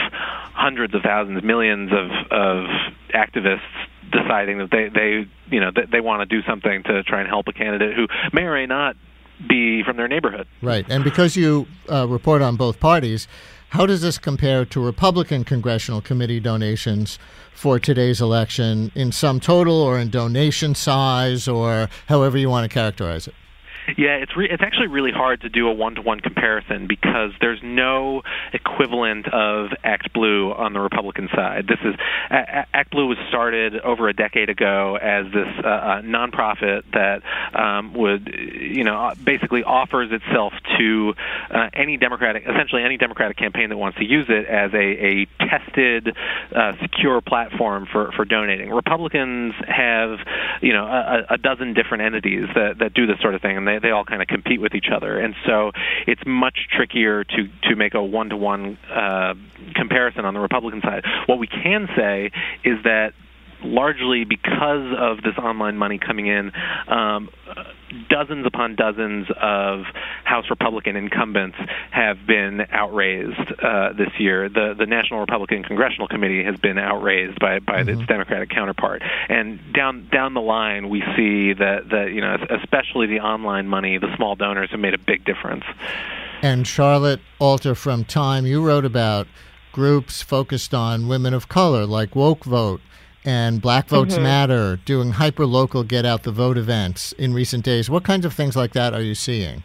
hundreds 0.53 0.93
of 0.93 1.01
thousands, 1.01 1.43
millions 1.43 1.91
of, 1.91 2.09
of 2.31 2.65
activists 3.13 3.61
deciding 4.11 4.57
that 4.57 4.71
they, 4.71 4.89
they 4.89 5.27
you 5.49 5.59
know, 5.59 5.71
that 5.75 5.91
they 5.91 6.01
want 6.01 6.21
to 6.21 6.25
do 6.25 6.45
something 6.47 6.83
to 6.83 7.03
try 7.03 7.19
and 7.19 7.29
help 7.29 7.47
a 7.47 7.53
candidate 7.53 7.95
who 7.95 8.07
may 8.33 8.43
or 8.43 8.53
may 8.53 8.65
not 8.65 8.95
be 9.47 9.83
from 9.83 9.97
their 9.97 10.07
neighborhood. 10.07 10.47
Right. 10.61 10.85
And 10.89 11.03
because 11.03 11.35
you 11.35 11.67
uh, 11.89 12.07
report 12.07 12.41
on 12.41 12.55
both 12.55 12.79
parties, 12.79 13.27
how 13.69 13.85
does 13.85 14.01
this 14.01 14.17
compare 14.17 14.65
to 14.65 14.83
Republican 14.83 15.43
congressional 15.43 16.01
committee 16.01 16.39
donations 16.39 17.19
for 17.53 17.79
today's 17.79 18.19
election 18.19 18.91
in 18.95 19.11
sum 19.11 19.39
total 19.39 19.79
or 19.81 19.99
in 19.99 20.09
donation 20.09 20.75
size 20.75 21.47
or 21.47 21.87
however 22.07 22.37
you 22.37 22.49
want 22.49 22.69
to 22.69 22.73
characterize 22.73 23.27
it? 23.27 23.35
Yeah, 23.97 24.15
it's 24.15 24.35
re- 24.35 24.49
it's 24.49 24.63
actually 24.63 24.87
really 24.87 25.11
hard 25.11 25.41
to 25.41 25.49
do 25.49 25.67
a 25.67 25.73
one-to-one 25.73 26.19
comparison 26.19 26.87
because 26.87 27.31
there's 27.41 27.59
no 27.63 28.21
equivalent 28.53 29.27
of 29.33 29.69
Act 29.83 30.13
Blue 30.13 30.51
on 30.51 30.73
the 30.73 30.79
Republican 30.79 31.29
side. 31.33 31.67
This 31.67 31.79
is 31.83 31.95
Act 32.29 32.91
Blue 32.91 33.07
was 33.07 33.17
started 33.29 33.79
over 33.79 34.07
a 34.07 34.13
decade 34.13 34.49
ago 34.49 34.97
as 35.01 35.25
this 35.33 35.47
uh, 35.63 35.67
uh, 35.67 36.01
nonprofit 36.01 36.83
that 36.93 37.23
um, 37.57 37.93
would, 37.93 38.33
you 38.59 38.83
know, 38.83 39.11
basically 39.23 39.63
offers 39.63 40.11
itself 40.11 40.53
to 40.77 41.13
uh, 41.49 41.69
any 41.73 41.97
Democratic, 41.97 42.43
essentially 42.43 42.83
any 42.83 42.97
Democratic 42.97 43.37
campaign 43.37 43.69
that 43.69 43.77
wants 43.77 43.97
to 43.97 44.05
use 44.05 44.27
it 44.29 44.45
as 44.45 44.73
a, 44.73 44.77
a 44.77 45.25
tested, 45.39 46.15
uh, 46.55 46.73
secure 46.81 47.21
platform 47.21 47.87
for 47.91 48.11
for 48.11 48.25
donating. 48.25 48.69
Republicans 48.69 49.53
have, 49.67 50.19
you 50.61 50.73
know, 50.73 50.85
a, 50.85 51.33
a 51.33 51.37
dozen 51.37 51.73
different 51.73 52.03
entities 52.03 52.47
that 52.55 52.79
that 52.79 52.93
do 52.93 53.07
this 53.07 53.19
sort 53.21 53.35
of 53.35 53.41
thing, 53.41 53.57
and 53.57 53.67
they 53.67 53.78
they 53.81 53.91
all 53.91 54.03
kind 54.03 54.21
of 54.21 54.27
compete 54.27 54.61
with 54.61 54.75
each 54.75 54.89
other, 54.93 55.19
and 55.19 55.35
so 55.45 55.71
it's 56.07 56.21
much 56.25 56.67
trickier 56.75 57.23
to 57.23 57.49
to 57.63 57.75
make 57.75 57.93
a 57.93 58.03
one 58.03 58.29
to 58.29 58.37
one 58.37 58.77
comparison 59.75 60.25
on 60.25 60.33
the 60.33 60.39
Republican 60.39 60.81
side. 60.81 61.03
What 61.25 61.39
we 61.39 61.47
can 61.47 61.87
say 61.95 62.31
is 62.63 62.83
that 62.83 63.13
largely 63.63 64.23
because 64.25 64.93
of 64.97 65.17
this 65.23 65.37
online 65.37 65.77
money 65.77 65.97
coming 65.97 66.27
in, 66.27 66.51
um, 66.87 67.29
dozens 68.09 68.45
upon 68.45 68.75
dozens 68.75 69.27
of 69.41 69.83
House 70.23 70.45
Republican 70.49 70.95
incumbents 70.95 71.57
have 71.91 72.17
been 72.27 72.61
outraised 72.71 73.39
uh, 73.61 73.93
this 73.93 74.09
year. 74.19 74.49
The 74.49 74.75
the 74.77 74.85
National 74.85 75.19
Republican 75.19 75.63
Congressional 75.63 76.07
Committee 76.07 76.43
has 76.43 76.57
been 76.57 76.77
outraised 76.77 77.39
by 77.39 77.59
by 77.59 77.83
mm-hmm. 77.83 78.01
its 78.01 78.07
Democratic 78.07 78.49
counterpart, 78.49 79.01
and 79.27 79.59
down 79.73 80.07
down 80.11 80.33
the 80.33 80.41
line 80.41 80.89
we 80.89 81.01
see 81.15 81.53
that 81.53 81.89
that 81.89 82.11
you 82.13 82.21
know 82.21 82.37
especially 82.61 83.07
the 83.07 83.19
online 83.19 83.67
money, 83.67 83.97
the 83.97 84.13
small 84.15 84.35
donors 84.35 84.69
have 84.71 84.79
made 84.79 84.93
a 84.93 84.99
big 84.99 85.25
difference. 85.25 85.63
And 86.41 86.65
Charlotte 86.65 87.19
Alter 87.39 87.75
from 87.75 88.05
Time, 88.05 88.45
you 88.45 88.65
wrote 88.65 88.85
about 88.85 89.27
groups 89.71 90.21
focused 90.21 90.73
on 90.73 91.07
women 91.07 91.33
of 91.33 91.49
color, 91.49 91.85
like 91.85 92.15
Woke 92.15 92.45
Vote 92.45 92.81
and 93.25 93.61
Black 93.61 93.87
Votes 93.87 94.15
mm-hmm. 94.15 94.23
Matter, 94.23 94.75
doing 94.85 95.11
hyper 95.11 95.45
local 95.45 95.83
get 95.83 96.05
out 96.05 96.23
the 96.23 96.31
vote 96.31 96.57
events 96.57 97.11
in 97.13 97.33
recent 97.33 97.65
days. 97.65 97.89
What 97.89 98.03
kinds 98.03 98.25
of 98.25 98.33
things 98.33 98.55
like 98.55 98.73
that 98.73 98.93
are 98.93 99.01
you 99.01 99.15
seeing? 99.15 99.63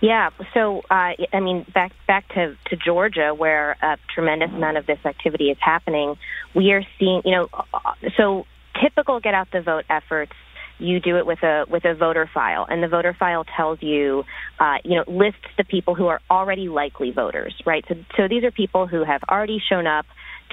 Yeah, 0.00 0.30
so 0.52 0.82
uh, 0.90 1.12
I 1.32 1.40
mean, 1.40 1.64
back 1.72 1.92
back 2.06 2.28
to, 2.34 2.56
to 2.66 2.76
Georgia, 2.76 3.32
where 3.34 3.76
a 3.82 3.96
tremendous 4.14 4.50
amount 4.50 4.76
of 4.76 4.86
this 4.86 4.98
activity 5.04 5.50
is 5.50 5.56
happening. 5.60 6.16
We 6.54 6.72
are 6.72 6.82
seeing, 6.98 7.22
you 7.24 7.32
know, 7.32 7.48
so 8.16 8.46
typical 8.82 9.20
get 9.20 9.32
out 9.32 9.48
the 9.52 9.62
vote 9.62 9.84
efforts 9.88 10.32
you 10.78 11.00
do 11.00 11.16
it 11.16 11.26
with 11.26 11.42
a 11.42 11.64
with 11.68 11.84
a 11.84 11.94
voter 11.94 12.28
file, 12.32 12.66
and 12.68 12.82
the 12.82 12.88
voter 12.88 13.14
file 13.18 13.44
tells 13.56 13.82
you, 13.82 14.24
uh, 14.60 14.76
you 14.84 14.96
know, 14.96 15.04
lists 15.06 15.40
the 15.56 15.64
people 15.64 15.94
who 15.94 16.06
are 16.08 16.20
already 16.30 16.68
likely 16.68 17.10
voters, 17.10 17.54
right? 17.64 17.84
So, 17.88 17.94
so 18.16 18.28
these 18.28 18.44
are 18.44 18.50
people 18.50 18.86
who 18.86 19.04
have 19.04 19.22
already 19.30 19.58
shown 19.58 19.86
up 19.86 20.06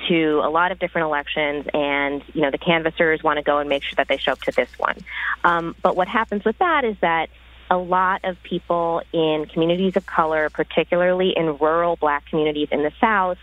to 0.07 0.41
a 0.43 0.49
lot 0.49 0.71
of 0.71 0.79
different 0.79 1.05
elections, 1.05 1.65
and 1.73 2.23
you 2.33 2.41
know 2.41 2.51
the 2.51 2.57
canvassers 2.57 3.23
want 3.23 3.37
to 3.37 3.43
go 3.43 3.59
and 3.59 3.69
make 3.69 3.83
sure 3.83 3.95
that 3.97 4.07
they 4.07 4.17
show 4.17 4.33
up 4.33 4.41
to 4.41 4.51
this 4.51 4.69
one. 4.77 4.97
Um, 5.43 5.75
but 5.81 5.95
what 5.95 6.07
happens 6.07 6.43
with 6.43 6.57
that 6.59 6.83
is 6.83 6.95
that 7.01 7.29
a 7.69 7.77
lot 7.77 8.21
of 8.23 8.37
people 8.43 9.01
in 9.13 9.47
communities 9.51 9.95
of 9.95 10.05
color, 10.05 10.49
particularly 10.49 11.33
in 11.35 11.57
rural 11.57 11.95
black 11.95 12.25
communities 12.27 12.67
in 12.71 12.83
the 12.83 12.91
South, 12.99 13.37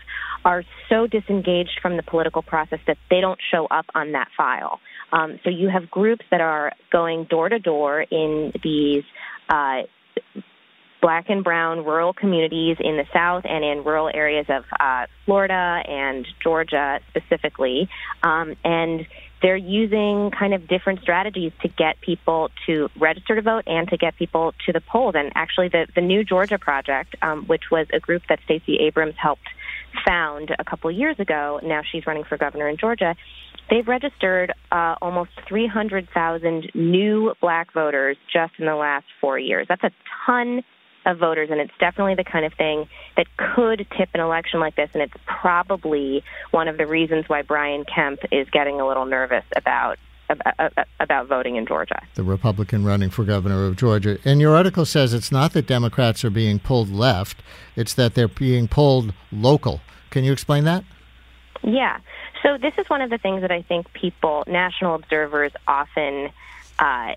are 0.45 0.63
so 0.89 1.07
disengaged 1.07 1.79
from 1.81 1.97
the 1.97 2.03
political 2.03 2.41
process 2.41 2.79
that 2.87 2.97
they 3.09 3.21
don't 3.21 3.39
show 3.51 3.65
up 3.65 3.85
on 3.93 4.13
that 4.13 4.29
file. 4.37 4.79
Um, 5.11 5.39
so 5.43 5.49
you 5.49 5.69
have 5.69 5.91
groups 5.91 6.25
that 6.31 6.41
are 6.41 6.71
going 6.91 7.25
door 7.25 7.49
to 7.49 7.59
door 7.59 8.01
in 8.01 8.53
these 8.63 9.03
uh, 9.49 9.83
black 11.01 11.29
and 11.29 11.43
brown 11.43 11.83
rural 11.83 12.13
communities 12.13 12.77
in 12.79 12.97
the 12.97 13.05
South 13.11 13.43
and 13.45 13.63
in 13.63 13.83
rural 13.83 14.09
areas 14.13 14.45
of 14.49 14.63
uh, 14.79 15.07
Florida 15.25 15.81
and 15.87 16.27
Georgia 16.41 16.99
specifically. 17.09 17.89
Um, 18.23 18.55
and 18.63 19.07
they're 19.41 19.57
using 19.57 20.31
kind 20.31 20.53
of 20.53 20.67
different 20.67 21.01
strategies 21.01 21.51
to 21.63 21.67
get 21.67 21.99
people 22.01 22.49
to 22.67 22.89
register 22.97 23.35
to 23.35 23.41
vote 23.41 23.63
and 23.65 23.89
to 23.89 23.97
get 23.97 24.15
people 24.15 24.53
to 24.65 24.71
the 24.71 24.81
polls. 24.81 25.15
And 25.17 25.31
actually, 25.35 25.69
the, 25.69 25.87
the 25.95 26.01
New 26.01 26.23
Georgia 26.23 26.59
Project, 26.59 27.15
um, 27.21 27.45
which 27.45 27.71
was 27.71 27.87
a 27.91 27.99
group 27.99 28.21
that 28.29 28.39
Stacey 28.45 28.77
Abrams 28.77 29.15
helped 29.17 29.47
found 30.05 30.55
a 30.57 30.63
couple 30.63 30.91
years 30.91 31.19
ago, 31.19 31.59
now 31.63 31.81
she's 31.91 32.05
running 32.05 32.23
for 32.23 32.37
governor 32.37 32.67
in 32.67 32.77
Georgia. 32.77 33.15
They've 33.69 33.87
registered 33.87 34.53
uh, 34.71 34.95
almost 35.01 35.31
300,000 35.47 36.71
new 36.75 37.33
black 37.41 37.73
voters 37.73 38.17
just 38.31 38.53
in 38.59 38.65
the 38.65 38.75
last 38.75 39.05
four 39.19 39.39
years. 39.39 39.65
That's 39.67 39.83
a 39.83 39.91
ton 40.25 40.63
of 41.05 41.17
voters, 41.17 41.49
and 41.49 41.59
it's 41.59 41.73
definitely 41.79 42.15
the 42.15 42.23
kind 42.23 42.45
of 42.45 42.53
thing 42.53 42.87
that 43.17 43.27
could 43.37 43.87
tip 43.97 44.09
an 44.13 44.19
election 44.19 44.59
like 44.59 44.75
this. 44.75 44.89
And 44.93 45.01
it's 45.01 45.13
probably 45.25 46.23
one 46.51 46.67
of 46.67 46.77
the 46.77 46.85
reasons 46.85 47.27
why 47.27 47.41
Brian 47.41 47.85
Kemp 47.85 48.19
is 48.31 48.49
getting 48.49 48.79
a 48.79 48.87
little 48.87 49.05
nervous 49.05 49.45
about 49.55 49.97
about 50.99 51.27
voting 51.27 51.57
in 51.57 51.65
Georgia. 51.65 52.01
The 52.15 52.23
Republican 52.23 52.85
running 52.85 53.09
for 53.09 53.25
governor 53.25 53.65
of 53.65 53.75
Georgia. 53.75 54.17
And 54.23 54.39
your 54.39 54.55
article 54.55 54.85
says 54.85 55.13
it's 55.13 55.31
not 55.31 55.51
that 55.53 55.67
Democrats 55.67 56.23
are 56.23 56.29
being 56.29 56.57
pulled 56.57 56.89
left, 56.89 57.43
it's 57.75 57.93
that 57.95 58.15
they're 58.15 58.29
being 58.29 58.69
pulled 58.69 59.13
local. 59.31 59.81
Can 60.09 60.23
you 60.23 60.31
explain 60.31 60.63
that? 60.63 60.85
Yeah. 61.63 61.99
So 62.43 62.57
this 62.57 62.73
is 62.77 62.89
one 62.89 63.01
of 63.01 63.09
the 63.09 63.17
things 63.17 63.41
that 63.41 63.51
I 63.51 63.61
think 63.61 63.91
people, 63.93 64.43
national 64.47 64.95
observers, 64.95 65.51
often 65.67 66.29
uh, 66.79 67.13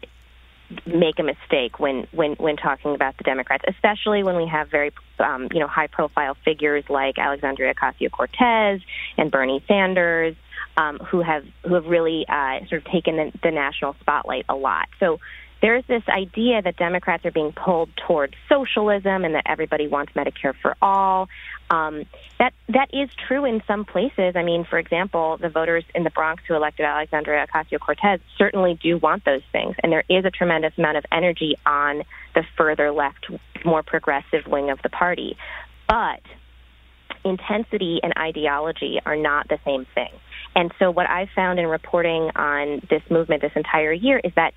make 0.86 1.18
a 1.18 1.22
mistake 1.22 1.78
when 1.78 2.06
when 2.12 2.34
when 2.34 2.56
talking 2.56 2.94
about 2.94 3.16
the 3.18 3.24
Democrats, 3.24 3.64
especially 3.68 4.22
when 4.22 4.36
we 4.36 4.46
have 4.46 4.70
very 4.70 4.92
um, 5.18 5.48
you 5.52 5.60
know 5.60 5.66
high 5.66 5.86
profile 5.86 6.36
figures 6.44 6.84
like 6.88 7.18
Alexandria 7.18 7.74
Ocasio 7.74 8.10
Cortez 8.10 8.80
and 9.16 9.30
Bernie 9.30 9.62
Sanders, 9.68 10.36
um, 10.76 10.98
who 10.98 11.20
have 11.20 11.44
who 11.62 11.74
have 11.74 11.86
really 11.86 12.26
uh, 12.28 12.60
sort 12.68 12.84
of 12.84 12.92
taken 12.92 13.16
the, 13.16 13.32
the 13.42 13.50
national 13.50 13.94
spotlight 14.00 14.46
a 14.48 14.54
lot. 14.54 14.88
So 15.00 15.20
there's 15.64 15.84
this 15.86 16.02
idea 16.08 16.60
that 16.60 16.76
Democrats 16.76 17.24
are 17.24 17.30
being 17.30 17.52
pulled 17.52 17.88
towards 18.06 18.34
socialism 18.50 19.24
and 19.24 19.34
that 19.34 19.44
everybody 19.46 19.86
wants 19.86 20.12
Medicare 20.12 20.54
for 20.60 20.76
all. 20.82 21.28
Um, 21.70 22.04
that 22.38 22.52
that 22.68 22.88
is 22.92 23.08
true 23.26 23.44
in 23.44 23.62
some 23.66 23.84
places. 23.84 24.34
I 24.36 24.42
mean, 24.42 24.64
for 24.64 24.78
example, 24.78 25.38
the 25.38 25.48
voters 25.48 25.84
in 25.94 26.04
the 26.04 26.10
Bronx 26.10 26.42
who 26.46 26.54
elected 26.54 26.84
Alexandria 26.84 27.46
Ocasio 27.46 27.80
Cortez 27.80 28.20
certainly 28.36 28.78
do 28.82 28.98
want 28.98 29.24
those 29.24 29.42
things, 29.52 29.76
and 29.82 29.90
there 29.90 30.04
is 30.08 30.24
a 30.24 30.30
tremendous 30.30 30.72
amount 30.76 30.96
of 30.96 31.04
energy 31.10 31.56
on 31.64 32.02
the 32.34 32.42
further 32.56 32.90
left, 32.92 33.26
more 33.64 33.82
progressive 33.82 34.46
wing 34.46 34.70
of 34.70 34.78
the 34.82 34.90
party. 34.90 35.36
But 35.88 36.20
intensity 37.24 38.00
and 38.02 38.12
ideology 38.18 39.00
are 39.04 39.16
not 39.16 39.48
the 39.48 39.58
same 39.64 39.86
thing. 39.94 40.10
And 40.54 40.72
so, 40.78 40.90
what 40.90 41.08
I've 41.08 41.30
found 41.34 41.58
in 41.58 41.66
reporting 41.66 42.30
on 42.36 42.80
this 42.90 43.02
movement 43.10 43.42
this 43.42 43.52
entire 43.56 43.92
year 43.92 44.20
is 44.22 44.32
that 44.36 44.54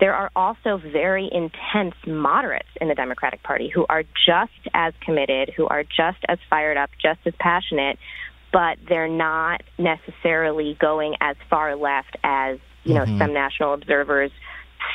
there 0.00 0.14
are 0.14 0.30
also 0.36 0.78
very 0.78 1.28
intense 1.32 1.94
moderates 2.06 2.68
in 2.80 2.88
the 2.88 2.94
Democratic 2.94 3.42
Party 3.42 3.70
who 3.72 3.86
are 3.88 4.02
just 4.26 4.52
as 4.74 4.92
committed, 5.00 5.50
who 5.56 5.66
are 5.66 5.84
just 5.84 6.18
as 6.28 6.38
fired 6.50 6.76
up, 6.76 6.90
just 7.00 7.20
as 7.26 7.34
passionate, 7.38 7.98
but 8.52 8.78
they're 8.88 9.08
not 9.08 9.62
necessarily 9.78 10.76
going 10.80 11.14
as 11.20 11.36
far 11.48 11.76
left 11.76 12.16
as, 12.22 12.58
you 12.84 12.94
know, 12.94 13.04
mm-hmm. 13.04 13.18
some 13.18 13.32
national 13.32 13.74
observers 13.74 14.30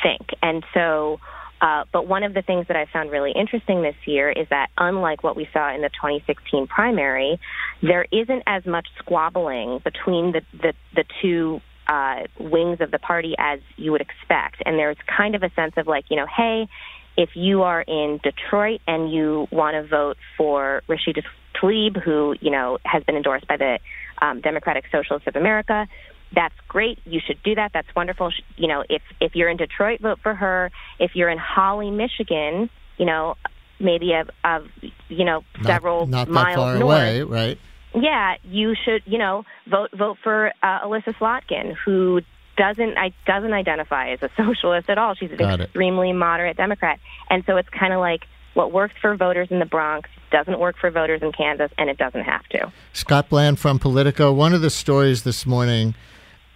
think. 0.02 0.28
And 0.40 0.64
so 0.72 1.20
uh, 1.62 1.84
but 1.92 2.08
one 2.08 2.24
of 2.24 2.34
the 2.34 2.42
things 2.42 2.66
that 2.66 2.76
I 2.76 2.86
found 2.92 3.12
really 3.12 3.30
interesting 3.30 3.82
this 3.82 3.94
year 4.04 4.30
is 4.30 4.48
that 4.50 4.68
unlike 4.76 5.22
what 5.22 5.36
we 5.36 5.48
saw 5.52 5.72
in 5.72 5.80
the 5.80 5.90
2016 5.90 6.66
primary, 6.66 7.38
there 7.80 8.04
isn't 8.10 8.42
as 8.48 8.66
much 8.66 8.88
squabbling 8.98 9.78
between 9.84 10.32
the, 10.32 10.42
the, 10.60 10.74
the 10.96 11.04
two 11.22 11.60
uh, 11.86 12.20
wings 12.38 12.80
of 12.80 12.90
the 12.90 12.98
party 12.98 13.34
as 13.38 13.60
you 13.76 13.92
would 13.92 14.00
expect. 14.00 14.62
And 14.64 14.78
there's 14.78 14.96
kind 15.06 15.34
of 15.34 15.42
a 15.42 15.50
sense 15.50 15.74
of 15.76 15.86
like, 15.86 16.04
you 16.10 16.16
know, 16.16 16.26
hey, 16.26 16.68
if 17.16 17.30
you 17.34 17.62
are 17.62 17.82
in 17.82 18.20
Detroit 18.22 18.80
and 18.86 19.12
you 19.12 19.46
want 19.50 19.74
to 19.74 19.86
vote 19.86 20.16
for 20.36 20.82
Rashida 20.88 21.22
Tlaib, 21.60 22.02
who, 22.02 22.34
you 22.40 22.50
know, 22.50 22.78
has 22.84 23.02
been 23.04 23.16
endorsed 23.16 23.46
by 23.46 23.56
the 23.56 23.78
um, 24.20 24.40
Democratic 24.40 24.84
Socialists 24.90 25.26
of 25.26 25.36
America, 25.36 25.86
that's 26.34 26.54
great. 26.68 26.98
You 27.04 27.20
should 27.24 27.42
do 27.42 27.54
that. 27.56 27.72
That's 27.74 27.88
wonderful. 27.94 28.32
You 28.56 28.68
know, 28.68 28.84
if 28.88 29.02
if 29.20 29.34
you're 29.34 29.50
in 29.50 29.58
Detroit, 29.58 30.00
vote 30.00 30.18
for 30.22 30.34
her. 30.34 30.70
If 30.98 31.14
you're 31.14 31.28
in 31.28 31.38
Holly, 31.38 31.90
Michigan, 31.90 32.70
you 32.96 33.04
know, 33.04 33.36
maybe 33.78 34.12
a, 34.12 34.24
a 34.44 34.60
you 35.08 35.24
know 35.24 35.44
several 35.62 36.06
not, 36.06 36.28
not 36.28 36.44
miles 36.44 36.56
far 36.56 36.78
north, 36.78 36.82
away, 36.82 37.22
right? 37.22 37.58
Yeah, 37.94 38.36
you 38.44 38.74
should, 38.74 39.02
you 39.06 39.18
know, 39.18 39.44
vote 39.68 39.90
vote 39.92 40.18
for 40.22 40.52
uh, 40.62 40.80
Elissa 40.84 41.12
Slotkin, 41.14 41.74
who 41.84 42.20
doesn't 42.56 42.96
I, 42.98 43.12
doesn't 43.26 43.52
identify 43.52 44.10
as 44.10 44.22
a 44.22 44.30
socialist 44.36 44.88
at 44.88 44.98
all. 44.98 45.14
She's 45.14 45.30
an 45.30 45.36
Got 45.38 45.60
extremely 45.60 46.10
it. 46.10 46.14
moderate 46.14 46.56
Democrat, 46.56 46.98
and 47.30 47.44
so 47.46 47.56
it's 47.56 47.68
kind 47.68 47.92
of 47.92 48.00
like 48.00 48.26
what 48.54 48.72
works 48.72 48.94
for 49.00 49.16
voters 49.16 49.48
in 49.50 49.58
the 49.58 49.66
Bronx 49.66 50.10
doesn't 50.30 50.58
work 50.58 50.76
for 50.78 50.90
voters 50.90 51.22
in 51.22 51.32
Kansas, 51.32 51.70
and 51.78 51.88
it 51.88 51.96
doesn't 51.96 52.24
have 52.24 52.46
to. 52.50 52.70
Scott 52.92 53.28
Bland 53.28 53.58
from 53.58 53.78
Politico. 53.78 54.32
One 54.32 54.52
of 54.52 54.60
the 54.60 54.70
stories 54.70 55.22
this 55.22 55.46
morning 55.46 55.94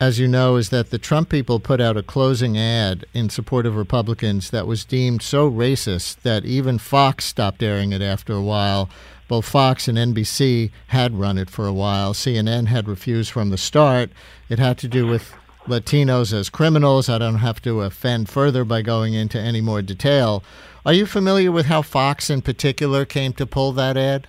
as 0.01 0.19
you 0.19 0.29
know, 0.29 0.57
is 0.57 0.69
that 0.69 0.91
the 0.91 0.99
Trump 0.99 1.31
people 1.31 1.59
put 1.59 1.81
out 1.81 1.97
a 1.97 2.03
closing 2.03 2.59
ad 2.59 3.07
in 3.15 3.31
support 3.31 3.65
of 3.65 3.77
Republicans 3.77 4.51
that 4.51 4.67
was 4.67 4.85
deemed 4.85 5.23
so 5.23 5.51
racist 5.51 6.21
that 6.21 6.45
even 6.45 6.79
Fox 6.79 7.25
stopped 7.25 7.63
airing 7.63 7.93
it 7.93 8.03
after 8.03 8.35
a 8.35 8.43
while. 8.43 8.91
Both 9.29 9.49
Fox 9.49 9.89
and 9.89 9.99
NBC 9.99 10.71
had 10.89 11.19
run 11.19 11.39
it 11.39 11.51
for 11.51 11.67
a 11.67 11.73
while. 11.73 12.15
CNN 12.15 12.67
had 12.67 12.89
refused 12.89 13.31
from 13.31 13.51
the 13.51 13.59
start. 13.59 14.11
It 14.49 14.59
had 14.59 14.79
to 14.79 14.89
do 14.89 15.07
with 15.07 15.35
Latinos 15.67 16.33
as 16.33 16.49
criminals. 16.49 17.09
I 17.09 17.19
don't 17.19 17.37
have 17.37 17.61
to 17.63 17.83
offend 17.83 18.29
further 18.29 18.65
by 18.65 18.83
going 18.83 19.15
into 19.15 19.41
any 19.41 19.61
more 19.61 19.83
detail. 19.83 20.45
Are 20.85 20.93
you 20.93 21.07
familiar 21.07 21.51
with 21.51 21.67
how 21.67 21.83
Fox 21.83 22.31
in 22.31 22.43
particular 22.43 23.05
came 23.05 23.33
to 23.35 23.47
pull 23.47 23.73
that 23.73 23.97
ad? 23.97 24.29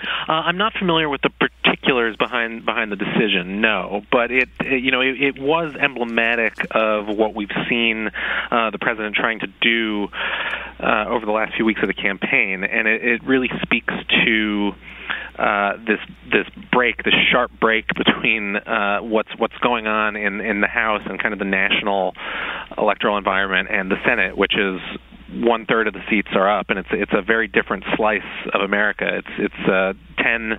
Uh, 0.00 0.32
I'm 0.32 0.58
not 0.58 0.72
familiar 0.78 1.08
with 1.08 1.22
the 1.22 1.30
particulars 1.30 2.16
behind 2.16 2.64
behind 2.64 2.92
the 2.92 2.96
decision, 2.96 3.60
no, 3.60 4.02
but 4.12 4.30
it, 4.30 4.48
it 4.60 4.82
you 4.82 4.90
know 4.90 5.00
it, 5.00 5.20
it, 5.20 5.38
was 5.38 5.74
emblematic 5.74 6.54
of 6.70 7.08
what 7.08 7.34
we've 7.34 7.50
seen 7.68 8.08
uh, 8.50 8.70
the 8.70 8.78
president 8.78 9.16
trying 9.16 9.40
to 9.40 9.46
do 9.60 10.08
uh, 10.80 11.06
over 11.08 11.26
the 11.26 11.32
last 11.32 11.54
few 11.56 11.64
weeks 11.64 11.80
of 11.82 11.88
the 11.88 11.94
campaign, 11.94 12.64
and 12.64 12.86
it, 12.86 13.04
it 13.04 13.24
really 13.24 13.50
speaks 13.62 13.94
to. 14.24 14.72
Uh, 15.38 15.76
this 15.86 16.00
this 16.32 16.46
break, 16.72 17.04
this 17.04 17.14
sharp 17.30 17.52
break 17.60 17.86
between 17.94 18.56
uh, 18.56 18.98
what's 18.98 19.28
what's 19.38 19.56
going 19.58 19.86
on 19.86 20.16
in 20.16 20.40
in 20.40 20.60
the 20.60 20.66
House 20.66 21.02
and 21.06 21.22
kind 21.22 21.32
of 21.32 21.38
the 21.38 21.44
national 21.44 22.12
electoral 22.76 23.16
environment 23.16 23.68
and 23.70 23.88
the 23.88 23.96
Senate, 24.04 24.36
which 24.36 24.54
is 24.58 24.80
one 25.32 25.66
third 25.66 25.86
of 25.86 25.94
the 25.94 26.02
seats 26.08 26.28
are 26.32 26.48
up, 26.48 26.70
and 26.70 26.78
it's 26.78 26.88
it's 26.92 27.12
a 27.12 27.22
very 27.22 27.48
different 27.48 27.84
slice 27.96 28.22
of 28.52 28.62
America. 28.62 29.06
It's 29.18 29.52
it's 29.52 29.68
uh, 29.68 29.92
ten 30.22 30.58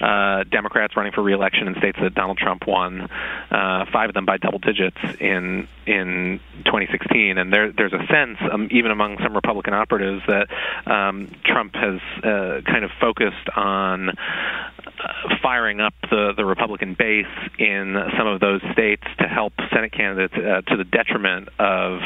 uh, 0.00 0.44
Democrats 0.50 0.96
running 0.96 1.12
for 1.12 1.22
reelection 1.22 1.68
in 1.68 1.74
states 1.76 1.98
that 2.00 2.14
Donald 2.14 2.38
Trump 2.38 2.66
won, 2.66 3.02
uh, 3.02 3.84
five 3.92 4.08
of 4.10 4.14
them 4.14 4.24
by 4.24 4.36
double 4.36 4.58
digits 4.58 4.96
in 5.20 5.68
in 5.86 6.40
2016, 6.64 7.38
and 7.38 7.52
there 7.52 7.72
there's 7.72 7.92
a 7.92 8.06
sense, 8.06 8.38
um, 8.52 8.68
even 8.70 8.90
among 8.90 9.18
some 9.22 9.34
Republican 9.34 9.74
operatives, 9.74 10.22
that 10.26 10.48
um, 10.86 11.30
Trump 11.44 11.74
has 11.74 12.00
uh, 12.24 12.60
kind 12.64 12.84
of 12.84 12.90
focused 13.00 13.48
on 13.56 14.10
uh, 14.10 15.36
firing 15.42 15.80
up 15.80 15.94
the, 16.10 16.32
the 16.36 16.44
Republican 16.44 16.94
base 16.94 17.26
in 17.58 17.96
some 18.18 18.26
of 18.26 18.40
those 18.40 18.60
states 18.72 19.04
to 19.18 19.26
help 19.26 19.52
Senate 19.72 19.92
candidates 19.92 20.34
uh, 20.34 20.60
to 20.70 20.76
the 20.76 20.84
detriment 20.84 21.48
of 21.58 22.00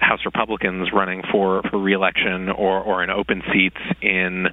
House 0.00 0.24
Republicans 0.24 0.92
running 0.92 1.22
for, 1.30 1.62
for 1.70 1.78
reelection 1.78 2.50
or, 2.50 2.80
or 2.80 3.02
in 3.02 3.10
open 3.10 3.42
seats 3.52 3.80
in 4.00 4.48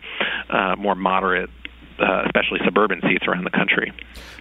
uh, 0.50 0.76
more 0.78 0.96
moderate 0.96 1.50
uh, 2.02 2.24
especially 2.26 2.60
suburban 2.66 3.02
seats 3.02 3.26
around 3.28 3.44
the 3.44 3.50
country. 3.50 3.92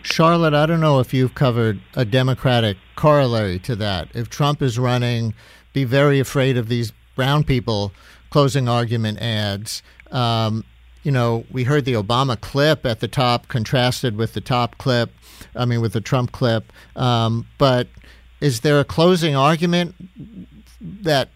Charlotte, 0.02 0.54
I 0.54 0.66
don't 0.66 0.80
know 0.80 1.00
if 1.00 1.12
you've 1.12 1.34
covered 1.34 1.80
a 1.94 2.04
Democratic 2.04 2.76
corollary 2.96 3.58
to 3.60 3.76
that. 3.76 4.08
If 4.14 4.30
Trump 4.30 4.62
is 4.62 4.78
running, 4.78 5.34
be 5.72 5.84
very 5.84 6.20
afraid 6.20 6.56
of 6.56 6.68
these 6.68 6.92
brown 7.14 7.44
people 7.44 7.92
closing 8.30 8.68
argument 8.68 9.20
ads. 9.20 9.82
Um, 10.10 10.64
you 11.02 11.12
know, 11.12 11.44
we 11.50 11.64
heard 11.64 11.84
the 11.84 11.94
Obama 11.94 12.40
clip 12.40 12.84
at 12.84 13.00
the 13.00 13.08
top 13.08 13.48
contrasted 13.48 14.16
with 14.16 14.34
the 14.34 14.40
top 14.40 14.78
clip, 14.78 15.10
I 15.54 15.64
mean, 15.64 15.80
with 15.80 15.92
the 15.92 16.00
Trump 16.00 16.32
clip. 16.32 16.72
Um, 16.96 17.46
but 17.56 17.88
is 18.40 18.60
there 18.60 18.80
a 18.80 18.84
closing 18.84 19.34
argument 19.34 19.94
that 20.80 21.30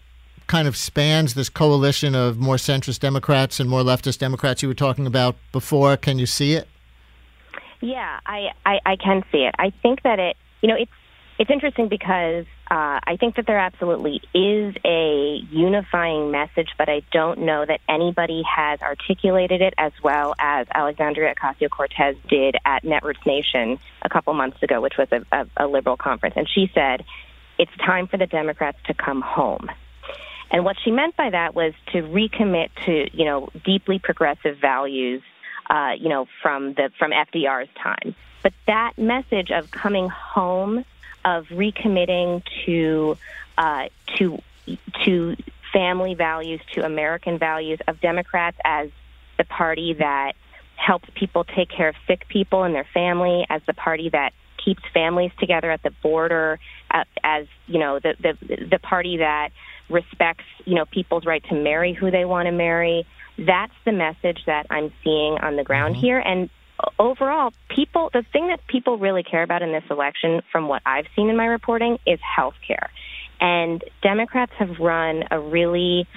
kind 0.53 0.67
of 0.67 0.77
spans 0.77 1.33
this 1.33 1.49
coalition 1.49 2.13
of 2.13 2.37
more 2.37 2.57
centrist 2.57 2.99
Democrats 2.99 3.59
and 3.59 3.67
more 3.67 3.81
leftist 3.81 4.19
Democrats 4.19 4.61
you 4.61 4.67
were 4.67 4.75
talking 4.75 5.07
about 5.07 5.35
before? 5.51 5.97
Can 5.97 6.19
you 6.19 6.27
see 6.27 6.53
it? 6.53 6.67
Yeah, 7.81 8.19
I, 8.23 8.49
I, 8.63 8.79
I 8.85 8.95
can 8.97 9.23
see 9.31 9.39
it. 9.39 9.55
I 9.57 9.71
think 9.81 10.03
that 10.03 10.19
it, 10.19 10.37
you 10.61 10.69
know, 10.69 10.75
it's 10.75 10.91
it's 11.39 11.49
interesting 11.49 11.87
because 11.87 12.45
uh, 12.69 12.99
I 13.03 13.17
think 13.19 13.37
that 13.37 13.47
there 13.47 13.57
absolutely 13.57 14.21
is 14.35 14.75
a 14.85 15.41
unifying 15.49 16.29
message, 16.29 16.69
but 16.77 16.87
I 16.87 17.01
don't 17.11 17.39
know 17.39 17.65
that 17.65 17.79
anybody 17.89 18.43
has 18.43 18.79
articulated 18.83 19.59
it 19.59 19.73
as 19.79 19.91
well 20.03 20.35
as 20.37 20.67
Alexandria 20.71 21.33
Ocasio 21.33 21.67
Cortez 21.67 22.15
did 22.29 22.57
at 22.63 22.83
Netroots 22.83 23.25
Nation 23.25 23.79
a 24.03 24.09
couple 24.09 24.31
months 24.35 24.61
ago, 24.61 24.81
which 24.81 24.99
was 24.99 25.07
a, 25.11 25.25
a, 25.31 25.65
a 25.65 25.67
liberal 25.67 25.97
conference. 25.97 26.35
And 26.37 26.47
she 26.47 26.69
said, 26.75 27.03
it's 27.57 27.75
time 27.83 28.05
for 28.05 28.17
the 28.17 28.27
Democrats 28.27 28.77
to 28.85 28.93
come 28.93 29.21
home. 29.21 29.71
And 30.53 30.63
what 30.63 30.77
she 30.83 30.91
meant 30.91 31.17
by 31.17 31.31
that 31.31 31.55
was 31.55 31.73
to 31.93 32.03
recommit 32.03 32.69
to, 32.85 33.09
you 33.11 33.25
know, 33.25 33.49
deeply 33.65 33.97
progressive 33.97 34.59
values, 34.59 35.23
uh, 35.67 35.93
you 35.99 36.09
know, 36.09 36.27
from 36.43 36.75
the 36.75 36.91
from 36.99 37.11
FDR's 37.11 37.69
time. 37.81 38.15
But 38.43 38.53
that 38.67 38.93
message 38.97 39.49
of 39.49 39.71
coming 39.71 40.09
home 40.09 40.85
of 41.25 41.47
recommitting 41.47 42.43
to 42.65 43.17
uh, 43.57 43.87
to 44.17 44.41
to 45.05 45.35
family 45.73 46.13
values, 46.13 46.61
to 46.73 46.85
American 46.85 47.39
values, 47.39 47.79
of 47.87 47.99
Democrats 47.99 48.57
as 48.63 48.89
the 49.39 49.45
party 49.45 49.93
that 49.93 50.33
helps 50.75 51.09
people 51.15 51.45
take 51.45 51.69
care 51.69 51.89
of 51.89 51.95
sick 52.05 52.27
people 52.27 52.63
and 52.63 52.75
their 52.75 52.87
family, 52.93 53.43
as 53.49 53.63
the 53.65 53.73
party 53.73 54.09
that 54.09 54.33
keeps 54.63 54.83
families 54.93 55.31
together 55.39 55.71
at 55.71 55.81
the 55.81 55.91
border, 56.03 56.59
uh, 56.91 57.03
as 57.23 57.47
you 57.65 57.79
know 57.79 57.99
the 57.99 58.15
the 58.19 58.67
the 58.69 58.79
party 58.79 59.17
that 59.17 59.49
respects 59.89 60.45
you 60.65 60.75
know 60.75 60.85
people's 60.85 61.25
right 61.25 61.43
to 61.49 61.55
marry 61.55 61.93
who 61.93 62.11
they 62.11 62.25
want 62.25 62.47
to 62.47 62.51
marry. 62.51 63.05
That's 63.37 63.73
the 63.85 63.91
message 63.91 64.39
that 64.45 64.67
I'm 64.69 64.91
seeing 65.03 65.37
on 65.41 65.55
the 65.55 65.63
ground 65.63 65.95
mm-hmm. 65.95 66.05
here, 66.05 66.19
and 66.19 66.49
overall, 66.99 67.51
people, 67.73 68.09
the 68.13 68.23
thing 68.31 68.47
that 68.47 68.59
people 68.67 68.97
really 68.97 69.23
care 69.23 69.43
about 69.43 69.61
in 69.61 69.71
this 69.71 69.83
election, 69.89 70.41
from 70.51 70.67
what 70.67 70.81
I've 70.85 71.05
seen 71.15 71.29
in 71.29 71.37
my 71.37 71.45
reporting, 71.45 71.97
is 72.05 72.19
health 72.21 72.55
care. 72.65 72.89
And 73.39 73.83
Democrats 74.01 74.51
have 74.59 74.79
run 74.79 75.23
a 75.31 75.39
really 75.39 76.07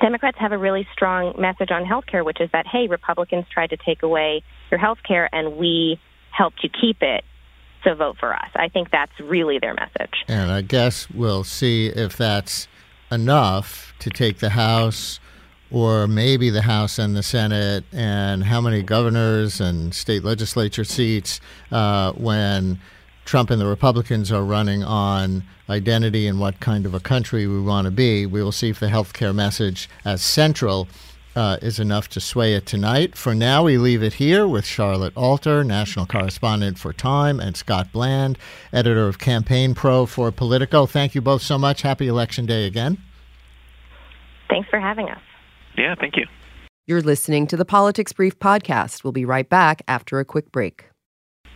Democrats 0.00 0.38
have 0.38 0.52
a 0.52 0.58
really 0.58 0.86
strong 0.92 1.34
message 1.38 1.70
on 1.70 1.84
health 1.84 2.04
care, 2.06 2.22
which 2.22 2.40
is 2.40 2.48
that, 2.52 2.64
hey, 2.66 2.86
Republicans 2.86 3.44
tried 3.52 3.70
to 3.70 3.76
take 3.76 4.02
away 4.02 4.42
your 4.70 4.78
health 4.78 4.98
care 5.06 5.28
and 5.32 5.56
we 5.56 5.98
helped 6.30 6.62
you 6.62 6.70
keep 6.70 6.98
it. 7.02 7.24
So 7.84 7.94
vote 7.94 8.18
for 8.18 8.34
us. 8.34 8.50
I 8.54 8.68
think 8.68 8.90
that's 8.90 9.18
really 9.20 9.58
their 9.58 9.74
message. 9.74 10.24
And 10.28 10.50
I 10.50 10.62
guess 10.62 11.08
we'll 11.10 11.44
see 11.44 11.86
if 11.86 12.16
that's 12.16 12.68
enough 13.10 13.94
to 14.00 14.10
take 14.10 14.38
the 14.38 14.50
House 14.50 15.18
or 15.70 16.06
maybe 16.06 16.50
the 16.50 16.62
House 16.62 16.98
and 16.98 17.14
the 17.14 17.22
Senate, 17.22 17.84
and 17.92 18.42
how 18.42 18.60
many 18.60 18.82
governors 18.82 19.60
and 19.60 19.94
state 19.94 20.24
legislature 20.24 20.82
seats 20.82 21.40
uh, 21.70 22.12
when 22.12 22.80
Trump 23.24 23.50
and 23.50 23.60
the 23.60 23.66
Republicans 23.66 24.32
are 24.32 24.42
running 24.42 24.82
on 24.82 25.44
identity 25.68 26.26
and 26.26 26.40
what 26.40 26.58
kind 26.58 26.84
of 26.86 26.94
a 26.94 27.00
country 27.00 27.46
we 27.46 27.60
want 27.60 27.84
to 27.84 27.90
be. 27.92 28.26
We 28.26 28.42
will 28.42 28.50
see 28.50 28.70
if 28.70 28.80
the 28.80 28.88
health 28.88 29.12
care 29.12 29.32
message 29.32 29.88
as 30.04 30.22
central 30.22 30.88
uh, 31.36 31.58
is 31.62 31.78
enough 31.78 32.08
to 32.08 32.20
sway 32.20 32.54
it 32.54 32.66
tonight. 32.66 33.16
For 33.16 33.34
now, 33.34 33.64
we 33.64 33.78
leave 33.78 34.02
it 34.02 34.14
here 34.14 34.46
with 34.46 34.64
Charlotte 34.64 35.12
Alter, 35.16 35.64
national 35.64 36.06
correspondent 36.06 36.78
for 36.78 36.92
Time, 36.92 37.40
and 37.40 37.56
Scott 37.56 37.92
Bland, 37.92 38.38
editor 38.72 39.06
of 39.06 39.18
Campaign 39.18 39.74
Pro 39.74 40.06
for 40.06 40.30
Politico. 40.32 40.86
Thank 40.86 41.14
you 41.14 41.20
both 41.20 41.42
so 41.42 41.58
much. 41.58 41.82
Happy 41.82 42.08
Election 42.08 42.46
Day 42.46 42.66
again. 42.66 42.98
Thanks 44.48 44.68
for 44.68 44.80
having 44.80 45.08
us. 45.08 45.20
Yeah, 45.76 45.94
thank 45.98 46.16
you. 46.16 46.26
You're 46.86 47.02
listening 47.02 47.46
to 47.46 47.56
the 47.56 47.64
Politics 47.64 48.12
Brief 48.12 48.38
podcast. 48.38 49.04
We'll 49.04 49.12
be 49.12 49.24
right 49.24 49.48
back 49.48 49.82
after 49.86 50.18
a 50.18 50.24
quick 50.24 50.50
break. 50.50 50.86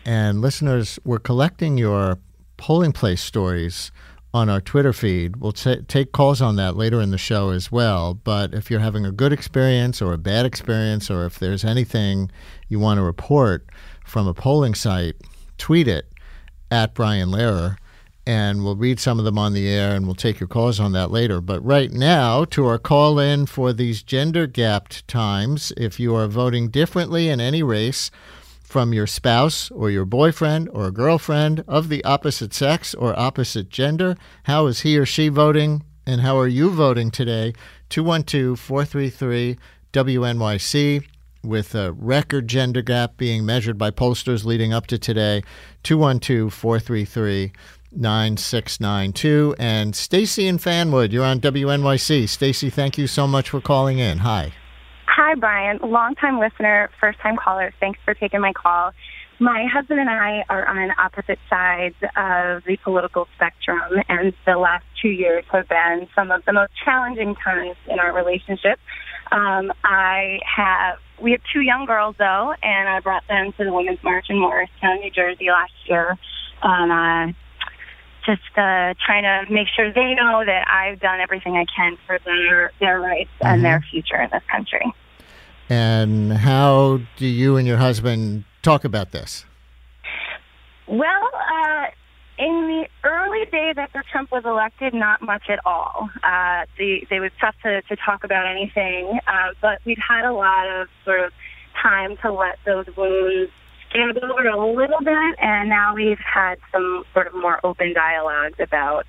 And 0.06 0.40
listeners, 0.40 0.98
we're 1.04 1.18
collecting 1.18 1.76
your 1.76 2.18
polling 2.56 2.92
place 2.92 3.22
stories 3.22 3.90
on 4.34 4.50
our 4.50 4.60
Twitter 4.60 4.92
feed. 4.92 5.36
We'll 5.36 5.52
t- 5.52 5.82
take 5.86 6.10
calls 6.10 6.42
on 6.42 6.56
that 6.56 6.76
later 6.76 7.00
in 7.00 7.12
the 7.12 7.18
show 7.18 7.50
as 7.50 7.70
well. 7.70 8.14
But 8.14 8.52
if 8.52 8.68
you're 8.68 8.80
having 8.80 9.06
a 9.06 9.12
good 9.12 9.32
experience 9.32 10.02
or 10.02 10.12
a 10.12 10.18
bad 10.18 10.44
experience, 10.44 11.08
or 11.08 11.24
if 11.24 11.38
there's 11.38 11.64
anything 11.64 12.32
you 12.68 12.80
want 12.80 12.98
to 12.98 13.04
report 13.04 13.66
from 14.04 14.26
a 14.26 14.34
polling 14.34 14.74
site, 14.74 15.14
tweet 15.56 15.86
it 15.86 16.12
at 16.68 16.94
Brian 16.94 17.30
Lehrer 17.30 17.76
and 18.26 18.64
we'll 18.64 18.74
read 18.74 18.98
some 18.98 19.18
of 19.18 19.24
them 19.24 19.38
on 19.38 19.52
the 19.52 19.68
air 19.68 19.94
and 19.94 20.06
we'll 20.06 20.14
take 20.14 20.40
your 20.40 20.48
calls 20.48 20.80
on 20.80 20.92
that 20.92 21.10
later. 21.10 21.40
But 21.40 21.64
right 21.64 21.92
now, 21.92 22.44
to 22.46 22.66
our 22.66 22.78
call 22.78 23.20
in 23.20 23.46
for 23.46 23.72
these 23.72 24.02
gender 24.02 24.46
gapped 24.46 25.06
times, 25.06 25.72
if 25.76 26.00
you 26.00 26.14
are 26.16 26.26
voting 26.26 26.70
differently 26.70 27.28
in 27.28 27.40
any 27.40 27.62
race 27.62 28.10
from 28.74 28.92
your 28.92 29.06
spouse 29.06 29.70
or 29.70 29.88
your 29.88 30.04
boyfriend 30.04 30.68
or 30.72 30.90
girlfriend 30.90 31.62
of 31.68 31.88
the 31.88 32.02
opposite 32.02 32.52
sex 32.52 32.92
or 32.92 33.16
opposite 33.16 33.68
gender, 33.68 34.16
how 34.46 34.66
is 34.66 34.80
he 34.80 34.98
or 34.98 35.06
she 35.06 35.28
voting 35.28 35.84
and 36.04 36.22
how 36.22 36.36
are 36.36 36.48
you 36.48 36.68
voting 36.70 37.08
today? 37.08 37.52
212 37.90 38.58
433 38.58 39.56
WNYC 39.92 41.06
with 41.44 41.72
a 41.76 41.92
record 41.92 42.48
gender 42.48 42.82
gap 42.82 43.16
being 43.16 43.46
measured 43.46 43.78
by 43.78 43.92
pollsters 43.92 44.44
leading 44.44 44.72
up 44.72 44.88
to 44.88 44.98
today. 44.98 45.44
212 45.84 46.52
433 46.52 47.52
9692. 47.92 49.54
And 49.56 49.94
Stacy 49.94 50.48
in 50.48 50.58
Fanwood, 50.58 51.12
you're 51.12 51.24
on 51.24 51.38
WNYC. 51.38 52.28
Stacy, 52.28 52.70
thank 52.70 52.98
you 52.98 53.06
so 53.06 53.28
much 53.28 53.50
for 53.50 53.60
calling 53.60 54.00
in. 54.00 54.18
Hi. 54.18 54.52
Hi, 55.16 55.36
Brian. 55.36 55.78
Longtime 55.80 56.40
listener, 56.40 56.90
first 57.00 57.20
time 57.20 57.36
caller. 57.36 57.72
Thanks 57.78 58.00
for 58.04 58.14
taking 58.14 58.40
my 58.40 58.52
call. 58.52 58.90
my 59.38 59.64
husband 59.72 60.00
and 60.00 60.10
I 60.10 60.42
are 60.48 60.66
on 60.66 60.90
opposite 60.98 61.38
sides 61.48 61.94
of 62.16 62.64
the 62.64 62.76
political 62.82 63.28
spectrum, 63.36 64.02
and 64.08 64.32
the 64.44 64.56
last 64.56 64.84
two 65.00 65.10
years 65.10 65.44
have 65.52 65.68
been 65.68 66.08
some 66.16 66.32
of 66.32 66.44
the 66.46 66.52
most 66.52 66.72
challenging 66.84 67.36
times 67.36 67.76
in 67.86 68.00
our 68.00 68.12
relationship. 68.12 68.80
Um, 69.30 69.72
I 69.84 70.40
have 70.44 70.98
we 71.22 71.30
have 71.30 71.42
two 71.52 71.60
young 71.60 71.86
girls 71.86 72.16
though, 72.18 72.52
and 72.60 72.88
I 72.88 72.98
brought 72.98 73.22
them 73.28 73.52
to 73.56 73.64
the 73.64 73.72
Women's 73.72 74.02
March 74.02 74.26
in 74.30 74.40
Morristown, 74.40 74.98
New 74.98 75.12
Jersey 75.12 75.46
last 75.48 75.74
year. 75.86 76.18
Um, 76.60 76.90
uh, 76.90 77.26
just 78.26 78.42
uh, 78.56 78.94
trying 79.06 79.22
to 79.22 79.44
make 79.48 79.68
sure 79.76 79.92
they 79.92 80.14
know 80.14 80.42
that 80.44 80.66
I've 80.68 80.98
done 80.98 81.20
everything 81.20 81.54
I 81.54 81.66
can 81.66 81.98
for 82.04 82.18
their 82.24 82.72
their 82.80 82.98
rights 82.98 83.30
mm-hmm. 83.36 83.46
and 83.46 83.64
their 83.64 83.80
future 83.92 84.20
in 84.20 84.30
this 84.32 84.42
country. 84.50 84.92
And 85.68 86.32
how 86.32 87.00
do 87.16 87.26
you 87.26 87.56
and 87.56 87.66
your 87.66 87.78
husband 87.78 88.44
talk 88.62 88.84
about 88.84 89.12
this? 89.12 89.44
Well, 90.86 91.30
uh, 91.34 91.86
in 92.38 92.66
the 92.68 93.08
early 93.08 93.46
days 93.46 93.76
after 93.78 94.02
Trump 94.10 94.30
was 94.30 94.44
elected, 94.44 94.92
not 94.92 95.22
much 95.22 95.44
at 95.48 95.60
all. 95.64 96.10
Uh, 96.22 96.64
the, 96.78 97.06
it 97.10 97.20
was 97.20 97.30
tough 97.40 97.54
to, 97.62 97.80
to 97.82 97.96
talk 97.96 98.24
about 98.24 98.46
anything, 98.46 99.18
uh, 99.26 99.50
but 99.62 99.80
we've 99.84 99.96
had 100.06 100.24
a 100.24 100.32
lot 100.32 100.68
of 100.68 100.88
sort 101.04 101.20
of 101.20 101.32
time 101.80 102.16
to 102.18 102.32
let 102.32 102.58
those 102.66 102.86
wounds 102.96 103.50
scab 103.88 104.16
over 104.22 104.48
a 104.48 104.74
little 104.74 105.00
bit, 105.00 105.38
and 105.38 105.68
now 105.68 105.94
we've 105.94 106.18
had 106.18 106.58
some 106.72 107.04
sort 107.14 107.26
of 107.26 107.34
more 107.34 107.60
open 107.64 107.94
dialogues 107.94 108.58
about 108.58 109.06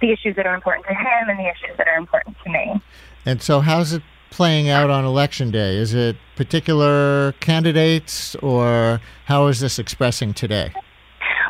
the 0.00 0.12
issues 0.12 0.36
that 0.36 0.46
are 0.46 0.54
important 0.54 0.86
to 0.86 0.94
him 0.94 1.28
and 1.28 1.38
the 1.38 1.48
issues 1.48 1.76
that 1.78 1.88
are 1.88 1.96
important 1.96 2.36
to 2.44 2.50
me. 2.50 2.80
And 3.24 3.42
so, 3.42 3.60
how's 3.60 3.94
it 3.94 4.02
playing 4.30 4.68
out 4.68 4.90
on 4.90 5.04
election 5.04 5.50
day? 5.50 5.76
Is 5.76 5.94
it 5.94 6.16
particular 6.36 7.32
candidates, 7.40 8.34
or 8.36 9.00
how 9.26 9.46
is 9.46 9.60
this 9.60 9.78
expressing 9.78 10.34
today? 10.34 10.72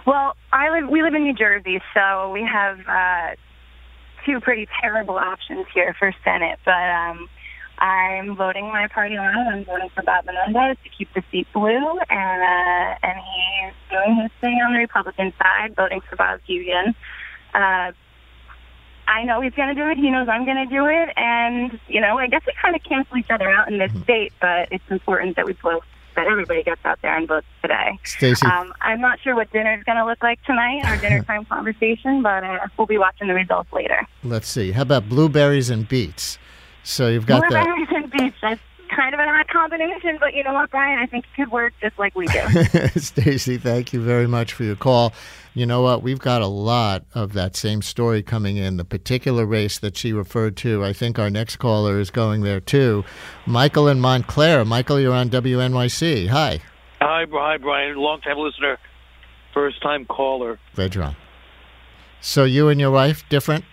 Well, 0.07 0.37
I 0.53 0.71
live. 0.71 0.89
We 0.89 1.03
live 1.03 1.15
in 1.15 1.25
New 1.25 1.35
Jersey, 1.35 1.81
so 1.93 2.31
we 2.31 2.43
have 2.43 2.79
uh, 2.87 3.35
two 4.25 4.41
pretty 4.41 4.69
terrible 4.81 5.17
options 5.17 5.67
here 5.75 5.95
for 5.99 6.12
Senate. 6.25 6.59
But 6.65 6.91
um, 6.91 7.29
I'm 7.79 8.37
voting 8.37 8.67
my 8.69 8.89
party 8.89 9.17
line. 9.17 9.37
I'm 9.37 9.65
voting 9.65 9.89
for 9.95 10.03
Bob 10.03 10.25
Menendez 10.27 10.77
to 10.85 10.91
keep 10.97 11.12
the 11.15 11.23
seat 11.31 11.47
blue, 11.53 11.99
and 12.09 12.43
uh, 12.43 12.95
and 13.03 13.19
he's 13.19 13.75
doing 13.91 14.21
his 14.23 14.31
thing 14.41 14.61
on 14.65 14.73
the 14.73 14.79
Republican 14.79 15.33
side, 15.39 15.75
voting 15.77 16.01
for 16.09 16.17
Bob 16.17 16.41
Hugin. 16.49 16.95
Uh, 17.53 17.93
I 19.09 19.25
know 19.25 19.40
he's 19.40 19.55
going 19.55 19.69
to 19.69 19.75
do 19.75 19.88
it. 19.88 19.97
He 19.97 20.11
knows 20.11 20.29
I'm 20.29 20.45
going 20.45 20.57
to 20.57 20.66
do 20.66 20.87
it, 20.87 21.11
and 21.16 21.79
you 21.88 22.01
know, 22.01 22.19
I 22.19 22.27
guess 22.27 22.42
we 22.47 22.53
kind 22.61 22.75
of 22.75 22.83
cancel 22.83 23.16
each 23.16 23.31
other 23.31 23.51
out 23.51 23.71
in 23.71 23.79
this 23.79 23.90
mm-hmm. 23.90 24.03
state. 24.03 24.33
But 24.40 24.69
it's 24.73 24.85
important 24.90 25.37
that 25.37 25.47
we 25.47 25.53
both 25.55 25.85
that 26.16 26.27
everybody 26.27 26.62
gets 26.62 26.81
out 26.85 26.99
there 27.03 27.14
and 27.16 27.29
votes 27.29 27.47
today. 27.62 27.99
Stacey. 28.03 28.47
Um, 28.47 28.73
I'm 28.81 29.01
not 29.01 29.21
sure 29.21 29.35
what 29.35 29.53
dinner 29.53 29.75
is 29.75 29.85
going 29.85 29.99
to 29.99 30.07
look 30.07 30.23
like 30.23 30.42
tonight, 30.45 30.85
our 30.85 30.97
dinner 30.97 31.23
time 31.27 31.45
conversation, 31.45 32.23
but 32.23 32.42
uh, 32.42 32.66
we'll 32.77 32.87
be 32.87 32.99
watching 32.99 33.29
the 33.29 33.35
results 33.35 33.73
later. 33.73 34.07
Let's 34.25 34.49
see. 34.49 34.73
How 34.73 34.83
about 34.83 35.09
blueberries 35.09 35.71
and 35.71 35.87
beets? 35.87 36.38
So 36.83 37.09
you've 37.09 37.27
got 37.27 37.47
blueberries 37.49 37.88
and 37.90 38.11
beets. 38.11 38.37
That's 38.40 38.61
kind 38.96 39.14
of 39.14 39.20
an 39.20 39.28
odd 39.28 39.46
combination, 39.48 40.16
but 40.18 40.35
you 40.35 40.42
know 40.42 40.54
what, 40.54 40.70
Brian? 40.70 40.98
I 40.98 41.06
think 41.06 41.24
it 41.26 41.37
could 41.37 41.52
work 41.52 41.74
just 41.80 41.98
like 41.98 42.14
we 42.14 42.26
do. 42.26 42.40
Stacey, 42.96 43.59
thank 43.59 43.92
you 43.92 44.00
very 44.00 44.26
much 44.26 44.54
for 44.54 44.64
your 44.64 44.74
call. 44.74 45.12
You 45.54 45.66
know 45.66 45.82
what? 45.82 46.02
We've 46.02 46.18
got 46.18 46.42
a 46.42 46.46
lot 46.46 47.04
of 47.14 47.35
that 47.35 47.56
same 47.56 47.82
story 47.82 48.22
coming 48.22 48.56
in. 48.56 48.78
The 48.78 48.85
particular 48.85 49.44
race 49.44 49.78
that 49.78 49.96
she 49.96 50.12
referred 50.12 50.56
to, 50.59 50.85
I 50.85 50.92
think 50.92 51.18
our 51.18 51.30
next 51.30 51.56
caller 51.56 52.00
is 52.00 52.11
going 52.11 52.42
there 52.42 52.61
too. 52.61 53.04
Michael 53.46 53.87
in 53.88 54.00
Montclair. 54.00 54.64
Michael, 54.64 54.98
you're 54.98 55.14
on 55.14 55.28
WNYC. 55.30 56.28
Hi. 56.28 56.61
Hi, 57.00 57.26
hi, 57.30 57.56
Brian. 57.59 57.96
Long 57.96 58.20
time 58.22 58.38
listener, 58.38 58.78
first 59.52 59.82
time 59.82 60.06
caller. 60.06 60.59
Vedran. 60.74 61.14
So 62.20 62.44
you 62.44 62.68
and 62.68 62.80
your 62.80 62.90
wife 62.90 63.22
different? 63.28 63.64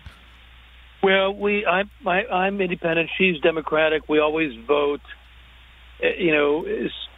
Well, 1.04 1.36
we 1.36 1.66
I'm 1.66 1.90
I, 2.08 2.24
I'm 2.34 2.62
independent. 2.62 3.10
She's 3.18 3.40
Democratic. 3.42 4.08
We 4.08 4.20
always 4.20 4.52
vote. 4.68 5.02
Eh, 6.02 6.14
you 6.20 6.32
know, 6.32 6.66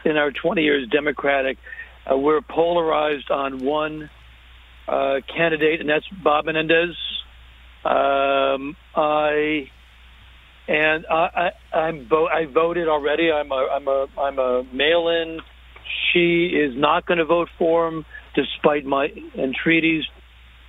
in 0.06 0.18
our 0.18 0.32
20 0.32 0.62
years 0.64 0.88
Democratic, 0.92 1.58
uh, 2.12 2.18
we're 2.18 2.42
polarized 2.42 3.30
on 3.32 3.64
one 3.64 4.10
uh, 4.88 5.16
candidate, 5.36 5.82
and 5.82 5.90
that's 5.90 6.06
Bob 6.24 6.46
Menendez. 6.46 6.96
Um, 7.86 8.76
I 8.96 9.66
and 10.68 11.06
I, 11.10 11.52
I 11.74 11.78
I'm 11.78 12.08
vo- 12.10 12.28
I 12.28 12.46
voted 12.52 12.88
already. 12.88 13.32
I'm 13.32 13.52
a 13.52 13.68
I'm 13.72 13.88
a 13.88 14.08
I'm 14.20 14.40
a 14.40 14.64
mail-in. 14.74 15.40
She 16.12 16.48
is 16.48 16.74
not 16.76 17.06
going 17.06 17.20
to 17.20 17.26
vote 17.26 17.50
for 17.60 17.88
him, 17.88 18.06
despite 18.36 18.86
my 18.86 19.10
entreaties 19.38 20.04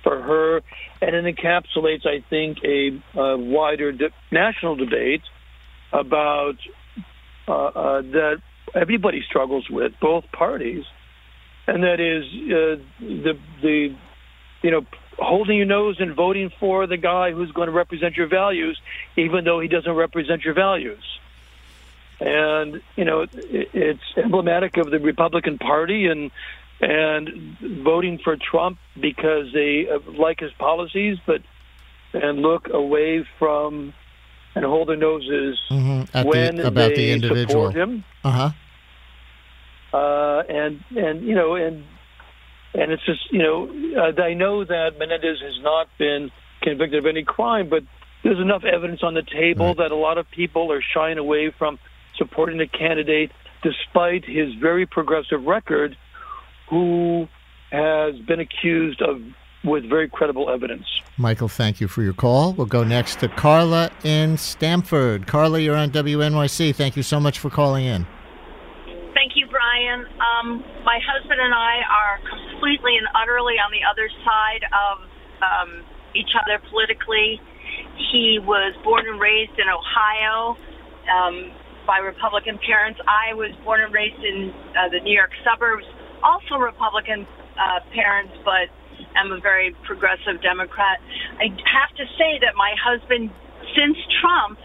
for 0.07 0.21
her, 0.21 0.61
and 1.01 1.15
it 1.15 1.35
encapsulates, 1.35 2.05
I 2.05 2.23
think, 2.29 2.59
a, 2.63 3.19
a 3.19 3.37
wider 3.37 3.91
de- 3.91 4.11
national 4.31 4.77
debate 4.77 5.23
about 5.91 6.55
uh, 7.47 7.51
uh, 7.51 8.01
that 8.01 8.41
everybody 8.73 9.21
struggles 9.27 9.69
with, 9.69 9.93
both 9.99 10.31
parties, 10.31 10.85
and 11.67 11.83
that 11.83 11.99
is 11.99 12.23
uh, 12.25 12.81
the 12.99 13.37
the 13.61 13.95
you 14.61 14.71
know 14.71 14.85
holding 15.19 15.57
your 15.57 15.65
nose 15.65 15.97
and 15.99 16.15
voting 16.15 16.51
for 16.57 16.87
the 16.87 16.97
guy 16.97 17.31
who's 17.31 17.51
going 17.51 17.67
to 17.67 17.73
represent 17.73 18.15
your 18.15 18.27
values, 18.27 18.79
even 19.17 19.43
though 19.43 19.59
he 19.59 19.67
doesn't 19.67 19.93
represent 19.93 20.45
your 20.45 20.53
values. 20.53 21.03
And 22.21 22.81
you 22.95 23.03
know, 23.03 23.21
it, 23.21 23.31
it's 23.33 24.03
emblematic 24.15 24.77
of 24.77 24.89
the 24.89 24.99
Republican 24.99 25.57
Party 25.57 26.07
and 26.07 26.31
and 26.79 27.57
voting 27.83 28.19
for 28.23 28.37
Trump 28.37 28.77
because 28.99 29.51
they 29.53 29.87
uh, 29.89 29.99
like 30.11 30.39
his 30.39 30.51
policies, 30.53 31.17
but 31.25 31.41
and 32.13 32.39
look 32.39 32.67
away 32.71 33.25
from 33.39 33.93
and 34.55 34.65
hold 34.65 34.89
their 34.89 34.95
noses 34.97 35.59
mm-hmm. 35.69 36.27
when 36.27 36.55
the, 36.55 36.67
about 36.67 36.89
they 36.89 36.95
the 36.95 37.11
individual. 37.11 37.67
support 37.69 37.75
him. 37.75 38.03
Uh-huh. 38.23 38.51
Uh, 39.93 40.43
and 40.49 40.83
and 40.95 41.23
you 41.23 41.35
know 41.35 41.55
and 41.55 41.83
and 42.73 42.91
it's 42.91 43.05
just 43.05 43.31
you 43.31 43.39
know 43.39 43.69
uh, 43.97 44.21
I 44.21 44.33
know 44.33 44.63
that 44.63 44.99
Menendez 44.99 45.39
has 45.41 45.59
not 45.61 45.87
been 45.97 46.31
convicted 46.61 46.99
of 46.99 47.05
any 47.05 47.23
crime, 47.23 47.69
but 47.69 47.83
there's 48.23 48.39
enough 48.39 48.63
evidence 48.63 49.01
on 49.03 49.13
the 49.13 49.23
table 49.23 49.67
right. 49.67 49.77
that 49.77 49.91
a 49.91 49.95
lot 49.95 50.17
of 50.17 50.29
people 50.29 50.71
are 50.71 50.83
shying 50.93 51.17
away 51.17 51.51
from 51.57 51.79
supporting 52.17 52.59
a 52.59 52.67
candidate 52.67 53.31
despite 53.63 54.25
his 54.25 54.53
very 54.55 54.85
progressive 54.85 55.43
record 55.45 55.97
who 56.69 57.27
has 57.71 58.15
been 58.27 58.39
accused 58.39 59.01
of 59.01 59.21
with 59.63 59.87
very 59.89 60.07
credible 60.09 60.49
evidence. 60.49 60.85
Michael, 61.17 61.47
thank 61.47 61.81
you 61.81 61.87
for 61.87 62.03
your 62.03 62.13
call. 62.13 62.53
We'll 62.53 62.67
go 62.67 62.83
next 62.83 63.19
to 63.19 63.27
Carla 63.27 63.91
in 64.03 64.37
Stamford. 64.37 65.27
Carla, 65.27 65.59
you're 65.59 65.75
on 65.75 65.91
WNYC. 65.91 66.75
Thank 66.75 66.95
you 66.95 67.03
so 67.03 67.19
much 67.19 67.39
for 67.39 67.49
calling 67.49 67.85
in. 67.85 68.05
Thank 69.13 69.33
you, 69.35 69.47
Brian. 69.49 70.05
Um, 70.21 70.63
my 70.85 70.99
husband 71.01 71.41
and 71.41 71.53
I 71.53 71.81
are 71.89 72.19
completely 72.29 72.97
and 72.97 73.07
utterly 73.15 73.55
on 73.55 73.71
the 73.71 73.81
other 73.89 74.07
side 74.23 74.63
of 74.71 74.97
um, 75.41 75.83
each 76.15 76.29
other 76.37 76.61
politically. 76.69 77.41
He 78.11 78.39
was 78.39 78.75
born 78.83 79.07
and 79.07 79.19
raised 79.19 79.57
in 79.57 79.65
Ohio 79.67 80.55
um, 81.09 81.51
by 81.87 81.97
Republican 81.97 82.59
parents. 82.59 82.99
I 83.07 83.33
was 83.33 83.51
born 83.65 83.81
and 83.81 83.91
raised 83.91 84.23
in 84.23 84.53
uh, 84.77 84.89
the 84.89 84.99
New 84.99 85.13
York 85.13 85.31
suburbs 85.43 85.85
also 86.23 86.55
Republican 86.55 87.27
uh, 87.57 87.79
parents, 87.93 88.33
but 88.43 88.69
I'm 89.15 89.31
a 89.31 89.39
very 89.39 89.75
progressive 89.85 90.41
Democrat. 90.41 90.99
I 91.39 91.49
have 91.49 91.91
to 91.97 92.05
say 92.17 92.39
that 92.41 92.55
my 92.55 92.73
husband, 92.77 93.29
since 93.75 93.97
Trump, 94.21 94.59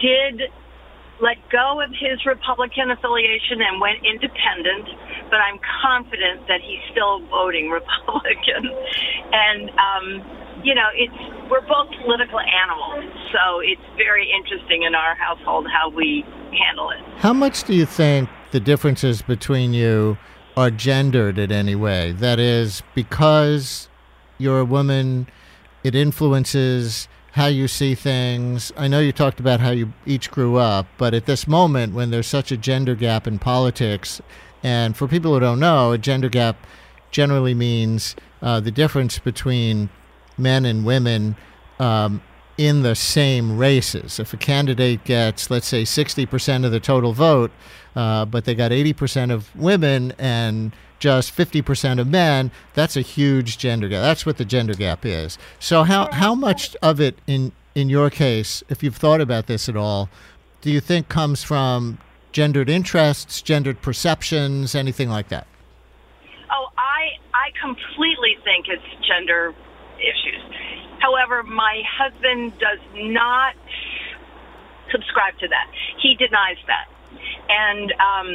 did 0.00 0.50
let 1.22 1.38
go 1.50 1.80
of 1.80 1.90
his 1.90 2.18
Republican 2.26 2.90
affiliation 2.90 3.62
and 3.62 3.80
went 3.80 4.02
independent, 4.02 4.88
but 5.30 5.38
I'm 5.38 5.60
confident 5.82 6.46
that 6.48 6.60
he's 6.60 6.82
still 6.90 7.22
voting 7.30 7.70
Republican. 7.78 8.70
And 9.32 9.70
um, 9.78 10.06
you 10.64 10.74
know, 10.74 10.88
it's 10.94 11.14
we're 11.50 11.62
both 11.62 11.88
political 12.02 12.40
animals, 12.40 13.04
so 13.30 13.60
it's 13.60 13.84
very 13.96 14.26
interesting 14.32 14.82
in 14.82 14.94
our 14.94 15.14
household 15.14 15.66
how 15.70 15.90
we 15.90 16.24
handle 16.50 16.90
it. 16.90 17.00
How 17.18 17.32
much 17.32 17.64
do 17.64 17.74
you 17.74 17.86
think 17.86 18.28
the 18.50 18.60
differences 18.60 19.22
between 19.22 19.74
you 19.74 20.16
are 20.56 20.70
gendered 20.70 21.38
in 21.38 21.50
any 21.50 21.74
way. 21.74 22.12
That 22.12 22.38
is, 22.38 22.82
because 22.94 23.88
you're 24.38 24.60
a 24.60 24.64
woman, 24.64 25.28
it 25.82 25.94
influences 25.94 27.08
how 27.32 27.46
you 27.46 27.66
see 27.66 27.94
things. 27.96 28.72
I 28.76 28.86
know 28.86 29.00
you 29.00 29.12
talked 29.12 29.40
about 29.40 29.60
how 29.60 29.70
you 29.70 29.92
each 30.06 30.30
grew 30.30 30.56
up, 30.56 30.86
but 30.98 31.14
at 31.14 31.26
this 31.26 31.48
moment, 31.48 31.94
when 31.94 32.10
there's 32.10 32.28
such 32.28 32.52
a 32.52 32.56
gender 32.56 32.94
gap 32.94 33.26
in 33.26 33.40
politics, 33.40 34.20
and 34.62 34.96
for 34.96 35.08
people 35.08 35.34
who 35.34 35.40
don't 35.40 35.58
know, 35.58 35.92
a 35.92 35.98
gender 35.98 36.28
gap 36.28 36.56
generally 37.10 37.54
means 37.54 38.14
uh, 38.40 38.60
the 38.60 38.70
difference 38.70 39.18
between 39.18 39.90
men 40.38 40.64
and 40.64 40.84
women 40.84 41.36
um, 41.78 42.22
in 42.56 42.82
the 42.82 42.94
same 42.94 43.58
races. 43.58 44.18
If 44.20 44.32
a 44.32 44.36
candidate 44.36 45.04
gets, 45.04 45.50
let's 45.50 45.66
say, 45.66 45.82
60% 45.82 46.64
of 46.64 46.70
the 46.70 46.80
total 46.80 47.12
vote, 47.12 47.50
uh, 47.96 48.24
but 48.24 48.44
they 48.44 48.54
got 48.54 48.70
80% 48.70 49.32
of 49.32 49.54
women 49.56 50.12
and 50.18 50.72
just 50.98 51.36
50% 51.36 52.00
of 52.00 52.08
men, 52.08 52.50
that's 52.72 52.96
a 52.96 53.00
huge 53.00 53.58
gender 53.58 53.88
gap. 53.88 54.02
That's 54.02 54.24
what 54.24 54.38
the 54.38 54.44
gender 54.44 54.74
gap 54.74 55.04
is. 55.04 55.36
So 55.58 55.82
how 55.82 56.10
how 56.12 56.34
much 56.34 56.74
of 56.76 57.00
it 57.00 57.18
in 57.26 57.52
in 57.74 57.88
your 57.88 58.08
case, 58.08 58.62
if 58.68 58.82
you've 58.82 58.96
thought 58.96 59.20
about 59.20 59.46
this 59.46 59.68
at 59.68 59.76
all, 59.76 60.08
do 60.60 60.70
you 60.70 60.80
think 60.80 61.08
comes 61.08 61.42
from 61.42 61.98
gendered 62.32 62.70
interests, 62.70 63.42
gendered 63.42 63.82
perceptions, 63.82 64.74
anything 64.74 65.10
like 65.10 65.28
that? 65.28 65.46
Oh, 66.50 66.68
I 66.78 67.18
I 67.34 67.50
completely 67.60 68.38
think 68.44 68.66
it's 68.68 69.06
gender 69.06 69.52
issues. 69.98 70.42
However, 71.04 71.42
my 71.44 71.84
husband 71.84 72.56
does 72.56 72.80
not 72.96 73.52
subscribe 74.88 75.36
to 75.44 75.48
that. 75.52 75.68
He 76.00 76.16
denies 76.16 76.56
that, 76.64 76.88
and 77.52 77.92
um, 78.00 78.28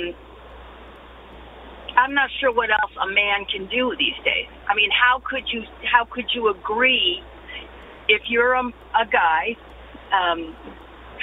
I'm 1.98 2.14
not 2.14 2.30
sure 2.40 2.54
what 2.54 2.70
else 2.70 2.94
a 3.02 3.10
man 3.10 3.50
can 3.50 3.66
do 3.74 3.96
these 3.98 4.18
days. 4.22 4.46
I 4.70 4.76
mean, 4.76 4.92
how 4.94 5.18
could 5.26 5.50
you 5.50 5.64
how 5.90 6.06
could 6.06 6.30
you 6.36 6.54
agree 6.54 7.24
if 8.08 8.22
you're 8.30 8.54
a, 8.54 8.66
a 8.70 9.06
guy? 9.10 9.58
Um, 10.14 10.54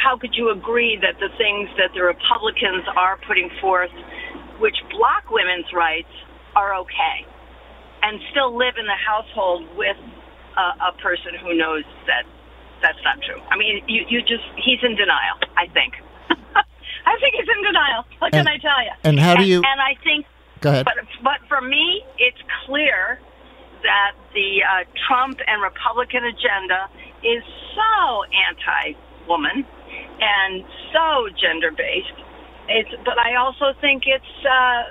how 0.02 0.18
could 0.18 0.34
you 0.34 0.50
agree 0.50 0.98
that 1.00 1.14
the 1.22 1.30
things 1.38 1.70
that 1.78 1.94
the 1.94 2.02
Republicans 2.02 2.84
are 2.98 3.18
putting 3.26 3.50
forth, 3.60 3.94
which 4.58 4.76
block 4.90 5.30
women's 5.30 5.70
rights, 5.72 6.10
are 6.56 6.74
okay, 6.82 7.22
and 8.02 8.18
still 8.30 8.50
live 8.50 8.74
in 8.78 8.86
the 8.86 8.98
household 8.98 9.62
with 9.76 9.96
a, 10.56 10.90
a 10.90 10.92
person 11.02 11.34
who 11.42 11.54
knows 11.54 11.84
that 12.06 12.24
that's 12.82 12.98
not 13.04 13.20
true? 13.22 13.40
I 13.50 13.56
mean, 13.56 13.82
you 13.88 14.04
you 14.08 14.20
just 14.22 14.44
he's 14.56 14.80
in 14.82 14.96
denial. 14.96 15.36
I 15.56 15.66
think. 15.72 15.94
I 17.06 17.14
think 17.20 17.34
he's 17.38 17.48
in 17.48 17.62
denial. 17.62 18.04
What 18.18 18.34
And- 18.34 18.46
can 18.46 18.48
I 18.48 18.58
tell 18.58 18.80
you? 18.82 18.92
and 19.04 19.18
how 19.20 19.36
do 19.36 19.44
you- 19.44 19.58
And, 19.58 19.66
and 19.66 19.80
I 19.80 19.94
think 20.02 20.26
Go 20.60 20.70
ahead. 20.70 20.84
but 20.84 20.94
but 21.22 21.38
for 21.48 21.60
me, 21.60 22.02
it's 22.18 22.38
clear 22.66 23.20
that 23.82 24.12
the 24.34 24.62
uh, 24.64 24.84
Trump 25.06 25.38
and 25.46 25.62
Republican 25.62 26.24
agenda 26.24 26.88
is 27.22 27.42
so 27.76 28.24
anti-woman 28.50 29.64
and 30.20 30.64
so 30.92 31.28
gender-based. 31.40 32.18
It's 32.68 32.90
but 33.04 33.18
I 33.18 33.36
also 33.36 33.72
think 33.80 34.04
it's 34.06 34.34
uh, 34.44 34.82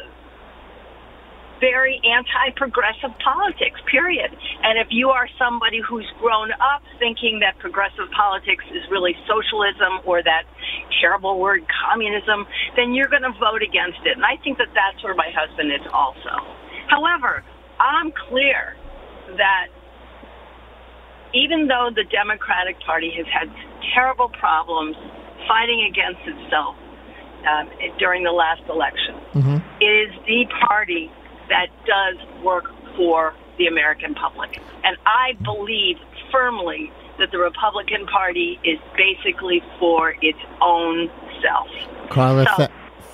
very 1.60 2.02
anti-progressive 2.04 3.12
politics. 3.24 3.80
Period. 3.90 4.32
And 4.64 4.80
if 4.80 4.88
you 4.90 5.10
are 5.10 5.28
somebody 5.40 5.80
who's 5.82 6.08
grown 6.20 6.52
up 6.52 6.84
thinking 7.00 7.40
that 7.42 7.58
progressive 7.60 8.12
politics 8.16 8.64
is 8.72 8.84
really 8.92 9.16
socialism 9.28 10.02
or 10.06 10.24
that 10.24 10.44
terrible 11.02 11.40
word 11.40 11.64
communism, 11.86 12.46
then 12.76 12.94
you're 12.94 13.10
going 13.10 13.24
to 13.24 13.36
vote 13.40 13.62
against 13.62 14.00
it. 14.06 14.18
And 14.18 14.26
I 14.26 14.38
think 14.44 14.58
that 14.58 14.72
that's 14.76 15.04
where 15.04 15.16
my 15.16 15.32
husband 15.36 15.72
is 15.72 15.86
also. 15.94 16.44
However, 16.88 17.44
I'm 17.80 18.12
clear 18.30 18.76
that 19.38 19.68
even 21.34 21.68
though 21.68 21.90
the 21.94 22.04
Democratic 22.04 22.80
Party 22.80 23.12
has 23.18 23.26
had 23.28 23.52
terrible 23.94 24.30
problems 24.30 24.96
fighting 25.48 25.88
against 25.92 26.22
itself 26.24 26.76
um, 27.44 27.70
during 28.00 28.24
the 28.24 28.32
last 28.32 28.62
election, 28.70 29.20
it 29.82 29.86
is 29.86 30.12
the 30.26 30.46
party 30.68 31.12
that 31.50 31.68
does 31.86 32.44
work 32.44 32.66
for 32.96 33.34
the 33.58 33.68
American 33.68 34.14
public. 34.16 34.62
And 34.84 34.98
I 35.06 35.34
believe 35.44 35.98
firmly 36.32 36.92
that 37.20 37.32
the 37.32 37.38
Republican 37.38 38.06
Party 38.08 38.60
is 38.64 38.80
basically 38.98 39.62
for 39.80 40.16
its 40.22 40.40
own 40.62 41.10
self. 41.42 42.10
Carla, 42.10 42.46
So- 42.58 42.68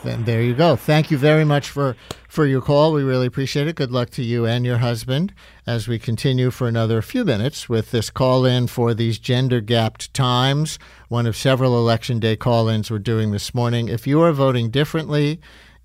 th- 0.03 0.25
there 0.25 0.41
you 0.41 0.55
go. 0.55 0.75
Thank 0.75 1.11
you 1.11 1.17
very 1.17 1.45
much 1.45 1.69
for, 1.69 1.95
for 2.27 2.47
your 2.47 2.61
call. 2.61 2.93
We 2.93 3.03
really 3.03 3.27
appreciate 3.27 3.67
it. 3.67 3.75
Good 3.75 3.91
luck 3.91 4.09
to 4.11 4.23
you 4.23 4.47
and 4.47 4.65
your 4.65 4.79
husband 4.79 5.33
as 5.67 5.87
we 5.87 5.99
continue 5.99 6.49
for 6.49 6.67
another 6.67 7.03
few 7.03 7.23
minutes 7.23 7.69
with 7.69 7.91
this 7.91 8.09
call 8.09 8.43
in 8.43 8.65
for 8.65 8.95
these 8.95 9.19
gender 9.19 9.61
gapped 9.61 10.11
times. 10.15 10.79
One 11.07 11.27
of 11.27 11.35
several 11.35 11.77
election 11.77 12.19
day 12.19 12.35
call 12.35 12.67
ins 12.67 12.89
we're 12.89 12.97
doing 12.99 13.31
this 13.31 13.53
morning. 13.53 13.87
If 13.89 14.07
you 14.07 14.19
are 14.21 14.31
voting 14.31 14.71
differently 14.71 15.39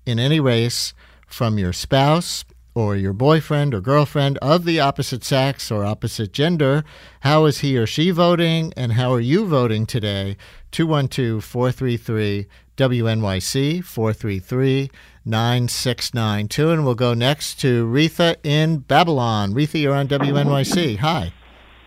in 0.07 0.17
any 0.17 0.39
race 0.39 0.95
from 1.27 1.59
your 1.59 1.73
spouse, 1.73 2.43
or 2.77 2.95
your 2.95 3.11
boyfriend 3.11 3.73
or 3.73 3.81
girlfriend 3.81 4.37
of 4.37 4.63
the 4.63 4.79
opposite 4.79 5.23
sex 5.23 5.71
or 5.71 5.83
opposite 5.83 6.31
gender, 6.31 6.83
how 7.21 7.45
is 7.45 7.61
he 7.61 7.75
or 7.75 7.87
she 7.87 8.11
voting 8.11 8.71
and 8.77 8.91
how 8.91 9.11
are 9.11 9.19
you 9.19 9.47
voting 9.47 9.87
today? 9.87 10.37
212 10.69 11.43
433 11.43 12.45
WNYC 12.77 13.83
433 13.83 14.91
9692. 15.25 16.69
And 16.69 16.85
we'll 16.85 16.93
go 16.93 17.15
next 17.15 17.59
to 17.61 17.87
Retha 17.87 18.35
in 18.43 18.77
Babylon. 18.77 19.55
Retha, 19.55 19.81
you're 19.81 19.95
on 19.95 20.07
WNYC. 20.07 20.99
Hi. 20.99 21.33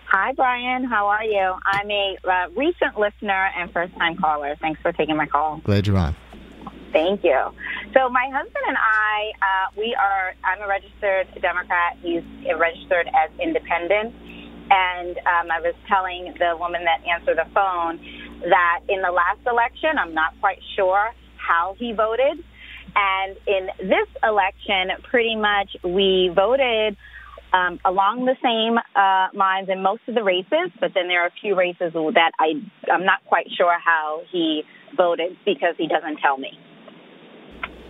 Hi, 0.07 0.33
Brian. 0.33 0.83
How 0.83 1.07
are 1.07 1.23
you? 1.23 1.55
I'm 1.67 1.89
a 1.89 2.17
uh, 2.25 2.49
recent 2.57 2.99
listener 2.99 3.51
and 3.57 3.73
first 3.73 3.95
time 3.95 4.17
caller. 4.17 4.57
Thanks 4.61 4.81
for 4.83 4.91
taking 4.91 5.17
my 5.17 5.27
call. 5.27 5.59
Glad 5.59 5.87
you're 5.87 5.99
on. 5.99 6.17
Thank 6.93 7.23
you. 7.23 7.39
So, 7.95 8.09
my 8.09 8.27
husband 8.33 8.65
and 8.67 8.77
I, 8.77 9.31
uh, 9.43 9.67
we 9.77 9.95
are, 9.95 10.35
I'm 10.45 10.63
a 10.63 10.69
registered 10.69 11.29
Democrat. 11.41 11.97
He's 12.03 12.23
registered 12.59 13.07
as 13.09 13.31
independent. 13.41 14.15
And 14.71 15.19
um, 15.19 15.51
I 15.51 15.61
was 15.61 15.75
telling 15.89 16.35
the 16.39 16.57
woman 16.59 16.85
that 16.85 17.03
answered 17.07 17.39
the 17.39 17.51
phone 17.53 17.99
that 18.49 18.81
in 18.89 19.03
the 19.03 19.11
last 19.11 19.41
election, 19.47 19.99
I'm 19.99 20.15
not 20.15 20.39
quite 20.41 20.61
sure 20.77 21.11
how 21.37 21.75
he 21.79 21.93
voted. 21.93 22.43
And 22.95 23.37
in 23.47 23.69
this 23.79 24.09
election, 24.23 24.91
pretty 25.11 25.37
much 25.37 25.77
we 25.83 26.31
voted 26.35 26.97
um, 27.53 27.81
along 27.85 28.27
the 28.27 28.37
same 28.43 28.79
uh, 28.95 29.29
lines 29.35 29.69
in 29.69 29.83
most 29.83 30.03
of 30.07 30.15
the 30.15 30.23
races, 30.23 30.71
but 30.81 30.93
then 30.95 31.09
there 31.09 31.23
are 31.23 31.27
a 31.27 31.41
few 31.41 31.57
races 31.57 31.93
that 31.93 32.33
I, 32.39 32.55
I'm 32.91 33.05
not 33.05 33.25
quite 33.27 33.47
sure 33.57 33.77
how 33.79 34.23
he 34.31 34.63
voted 34.97 35.37
because 35.45 35.75
he 35.77 35.89
doesn't 35.89 36.19
tell 36.19 36.39
me. 36.39 36.59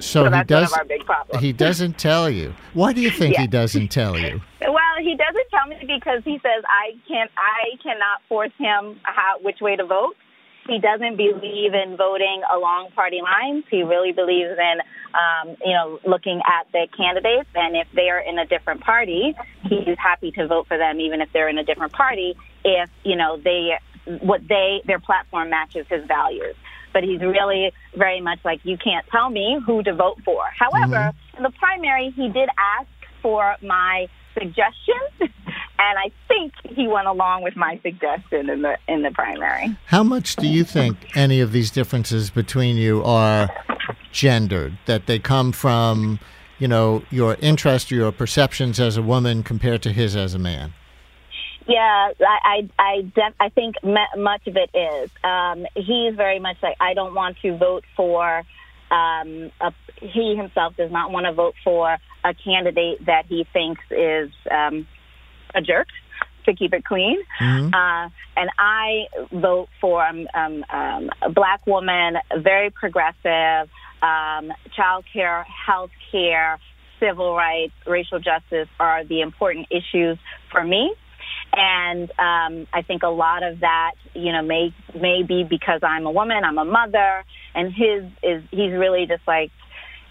So, 0.00 0.24
So 0.24 0.30
he 0.30 0.44
does. 0.44 0.70
one 0.70 0.72
of 0.72 0.72
our 0.78 0.84
big 0.84 1.04
problems. 1.04 1.42
He 1.42 1.52
doesn't 1.52 1.98
tell 1.98 2.28
you. 2.30 2.54
Why 2.74 2.92
do 2.92 3.00
you 3.00 3.10
think 3.10 3.36
he 3.36 3.46
doesn't 3.46 3.88
tell 3.88 4.18
you? 4.18 4.40
Well, 4.60 4.94
he 5.02 5.16
doesn't 5.16 5.50
tell 5.50 5.66
me 5.68 5.76
because 5.80 6.22
he 6.24 6.38
says 6.42 6.64
I 6.68 6.96
can't. 7.08 7.30
I 7.36 7.76
cannot 7.82 8.22
force 8.28 8.52
him 8.58 9.00
how 9.02 9.38
which 9.40 9.60
way 9.60 9.76
to 9.76 9.84
vote. 9.84 10.16
He 10.68 10.78
doesn't 10.78 11.16
believe 11.16 11.74
in 11.74 11.96
voting 11.96 12.42
along 12.52 12.90
party 12.94 13.20
lines. 13.22 13.64
He 13.70 13.82
really 13.82 14.12
believes 14.12 14.52
in, 14.56 14.80
um, 15.14 15.56
you 15.64 15.72
know, 15.72 15.98
looking 16.06 16.40
at 16.46 16.70
the 16.70 16.86
candidates, 16.96 17.48
and 17.54 17.74
if 17.74 17.88
they 17.94 18.08
are 18.10 18.20
in 18.20 18.38
a 18.38 18.46
different 18.46 18.82
party, 18.82 19.34
he's 19.62 19.98
happy 19.98 20.30
to 20.32 20.46
vote 20.46 20.68
for 20.68 20.76
them, 20.78 21.00
even 21.00 21.22
if 21.22 21.32
they're 21.32 21.48
in 21.48 21.58
a 21.58 21.64
different 21.64 21.92
party. 21.92 22.36
If 22.64 22.90
you 23.04 23.16
know 23.16 23.38
they, 23.38 23.78
what 24.20 24.46
they, 24.46 24.82
their 24.86 25.00
platform 25.00 25.50
matches 25.50 25.86
his 25.88 26.04
values. 26.06 26.54
But 26.92 27.04
he's 27.04 27.20
really 27.20 27.72
very 27.96 28.20
much 28.20 28.40
like 28.44 28.60
you 28.64 28.76
can't 28.76 29.06
tell 29.08 29.30
me 29.30 29.58
who 29.64 29.82
to 29.82 29.94
vote 29.94 30.20
for. 30.24 30.42
However, 30.58 30.96
mm-hmm. 30.96 31.36
in 31.36 31.42
the 31.42 31.50
primary, 31.50 32.10
he 32.10 32.28
did 32.28 32.48
ask 32.58 32.88
for 33.22 33.56
my 33.62 34.08
suggestions, 34.34 35.10
and 35.20 35.30
I 35.78 36.10
think 36.28 36.52
he 36.64 36.88
went 36.88 37.06
along 37.06 37.42
with 37.42 37.56
my 37.56 37.78
suggestion 37.82 38.50
in 38.50 38.62
the 38.62 38.76
in 38.88 39.02
the 39.02 39.10
primary. 39.10 39.76
How 39.86 40.02
much 40.02 40.36
do 40.36 40.46
you 40.46 40.64
think 40.64 40.96
any 41.16 41.40
of 41.40 41.52
these 41.52 41.70
differences 41.70 42.30
between 42.30 42.76
you 42.76 43.02
are 43.04 43.48
gendered? 44.12 44.78
That 44.86 45.06
they 45.06 45.18
come 45.18 45.52
from, 45.52 46.18
you 46.58 46.68
know, 46.68 47.02
your 47.10 47.36
interest 47.40 47.92
or 47.92 47.96
your 47.96 48.12
perceptions 48.12 48.80
as 48.80 48.96
a 48.96 49.02
woman 49.02 49.42
compared 49.42 49.82
to 49.82 49.92
his 49.92 50.16
as 50.16 50.34
a 50.34 50.38
man? 50.38 50.74
Yeah, 51.70 52.10
I 52.20 52.38
I 52.44 52.82
I, 52.82 53.02
def- 53.02 53.36
I 53.38 53.48
think 53.50 53.76
much 53.84 54.46
of 54.48 54.56
it 54.56 54.70
is. 54.74 55.10
Um, 55.22 55.66
he's 55.76 56.16
very 56.16 56.40
much 56.40 56.56
like 56.64 56.76
I 56.80 56.94
don't 56.94 57.14
want 57.14 57.36
to 57.42 57.56
vote 57.56 57.84
for. 57.96 58.42
Um, 58.90 59.52
a, 59.60 59.72
he 60.00 60.34
himself 60.34 60.76
does 60.76 60.90
not 60.90 61.12
want 61.12 61.26
to 61.26 61.32
vote 61.32 61.54
for 61.62 61.96
a 62.24 62.34
candidate 62.34 63.06
that 63.06 63.26
he 63.28 63.46
thinks 63.52 63.82
is 63.92 64.30
um, 64.50 64.88
a 65.54 65.62
jerk. 65.62 65.86
To 66.46 66.54
keep 66.54 66.72
it 66.72 66.84
clean, 66.86 67.18
uh, 67.74 68.08
and 68.34 68.50
I 68.58 69.06
vote 69.30 69.68
for 69.78 70.04
um, 70.04 70.26
um, 70.32 70.64
um, 70.72 71.10
a 71.20 71.30
black 71.30 71.66
woman, 71.66 72.16
very 72.42 72.70
progressive, 72.70 73.68
um, 74.02 74.50
child 74.74 75.04
care, 75.12 75.44
health 75.44 75.90
care, 76.10 76.58
civil 76.98 77.36
rights, 77.36 77.74
racial 77.86 78.20
justice 78.20 78.68
are 78.80 79.04
the 79.04 79.20
important 79.20 79.68
issues 79.70 80.18
for 80.50 80.64
me. 80.64 80.94
And 81.52 82.10
um, 82.12 82.66
I 82.72 82.82
think 82.82 83.02
a 83.02 83.08
lot 83.08 83.42
of 83.42 83.60
that, 83.60 83.92
you 84.14 84.32
know, 84.32 84.42
may 84.42 84.74
may 84.94 85.22
be 85.22 85.44
because 85.44 85.80
I'm 85.82 86.06
a 86.06 86.10
woman, 86.10 86.44
I'm 86.44 86.58
a 86.58 86.64
mother, 86.64 87.24
and 87.54 87.72
his 87.72 88.04
is 88.22 88.42
he's 88.50 88.72
really 88.72 89.06
just 89.06 89.26
like, 89.26 89.50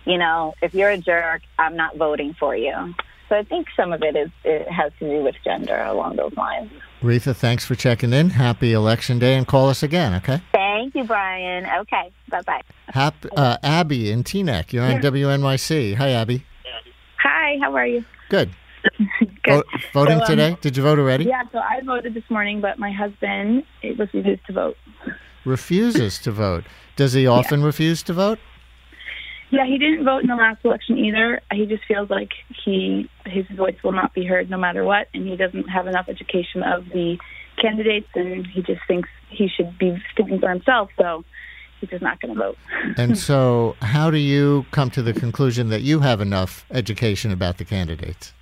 you 0.05 0.17
know, 0.17 0.53
if 0.61 0.73
you're 0.73 0.89
a 0.89 0.97
jerk, 0.97 1.41
I'm 1.57 1.75
not 1.75 1.95
voting 1.95 2.35
for 2.37 2.55
you. 2.55 2.93
So 3.29 3.35
I 3.35 3.43
think 3.43 3.67
some 3.77 3.93
of 3.93 4.01
it 4.01 4.15
is 4.15 4.29
it 4.43 4.67
has 4.67 4.91
to 4.99 5.07
do 5.07 5.23
with 5.23 5.35
gender 5.43 5.79
along 5.79 6.15
those 6.15 6.35
lines. 6.35 6.71
Retha, 7.01 7.35
thanks 7.35 7.63
for 7.63 7.75
checking 7.75 8.11
in. 8.11 8.31
Happy 8.31 8.73
election 8.73 9.19
day 9.19 9.35
and 9.35 9.47
call 9.47 9.69
us 9.69 9.83
again, 9.83 10.15
okay? 10.15 10.41
Thank 10.51 10.95
you, 10.95 11.03
Brian. 11.03 11.65
Okay, 11.81 12.11
bye 12.29 12.41
bye. 12.41 12.61
Hap, 12.87 13.13
uh, 13.37 13.57
Abby 13.63 14.11
in 14.11 14.23
Teaneck, 14.23 14.73
you're 14.73 14.83
on 14.83 14.99
WNYC. 14.99 15.95
Hi, 15.95 16.09
Abby. 16.09 16.43
Hi. 17.21 17.57
how 17.61 17.75
are 17.75 17.85
you? 17.85 18.03
Good. 18.29 18.49
Good. 19.49 19.65
voting 19.93 20.17
So, 20.19 20.23
um, 20.23 20.29
today? 20.29 20.57
Did 20.61 20.77
you 20.77 20.83
vote 20.83 20.99
already? 20.99 21.25
Yeah, 21.25 21.43
so 21.51 21.59
I 21.59 21.81
voted 21.83 22.13
this 22.13 22.23
morning, 22.29 22.61
but 22.61 22.79
my 22.79 22.91
husband 22.91 23.63
refuses 23.83 24.39
to 24.47 24.53
vote. 24.53 24.77
Refuses 25.45 26.19
to 26.19 26.31
vote. 26.31 26.65
Does 26.95 27.13
he 27.13 27.27
often 27.37 27.63
refuse 27.63 28.03
to 28.03 28.13
vote? 28.13 28.39
Yeah, 29.51 29.65
he 29.65 29.79
didn't 29.79 30.05
vote 30.05 30.21
in 30.21 30.27
the 30.27 30.35
last 30.35 30.63
election 30.63 30.97
either. 30.97 31.41
He 31.51 31.65
just 31.65 31.83
feels 31.87 32.09
like 32.09 32.29
he 32.63 33.09
his 33.25 33.45
voice 33.55 33.77
will 33.83 33.93
not 33.93 34.13
be 34.13 34.25
heard 34.25 34.49
no 34.49 34.57
matter 34.57 34.83
what, 34.83 35.07
and 35.13 35.27
he 35.27 35.35
doesn't 35.35 35.67
have 35.69 35.87
enough 35.87 36.05
education 36.07 36.61
of 36.61 36.85
the 36.89 37.17
candidates, 37.59 38.07
and 38.15 38.45
he 38.45 38.61
just 38.61 38.81
thinks 38.87 39.09
he 39.29 39.47
should 39.47 39.77
be 39.79 39.97
speaking 40.11 40.39
for 40.39 40.49
himself. 40.49 40.89
So 40.99 41.25
he's 41.79 41.89
just 41.89 42.03
not 42.03 42.21
going 42.21 42.35
to 42.35 42.39
vote. 42.39 42.57
And 42.97 43.17
so, 43.17 43.75
how 43.81 44.11
do 44.11 44.17
you 44.17 44.65
come 44.71 44.89
to 44.91 45.01
the 45.01 45.13
conclusion 45.13 45.69
that 45.69 45.81
you 45.81 46.01
have 46.01 46.21
enough 46.21 46.65
education 46.71 47.31
about 47.31 47.57
the 47.57 47.65
candidates? 47.65 48.33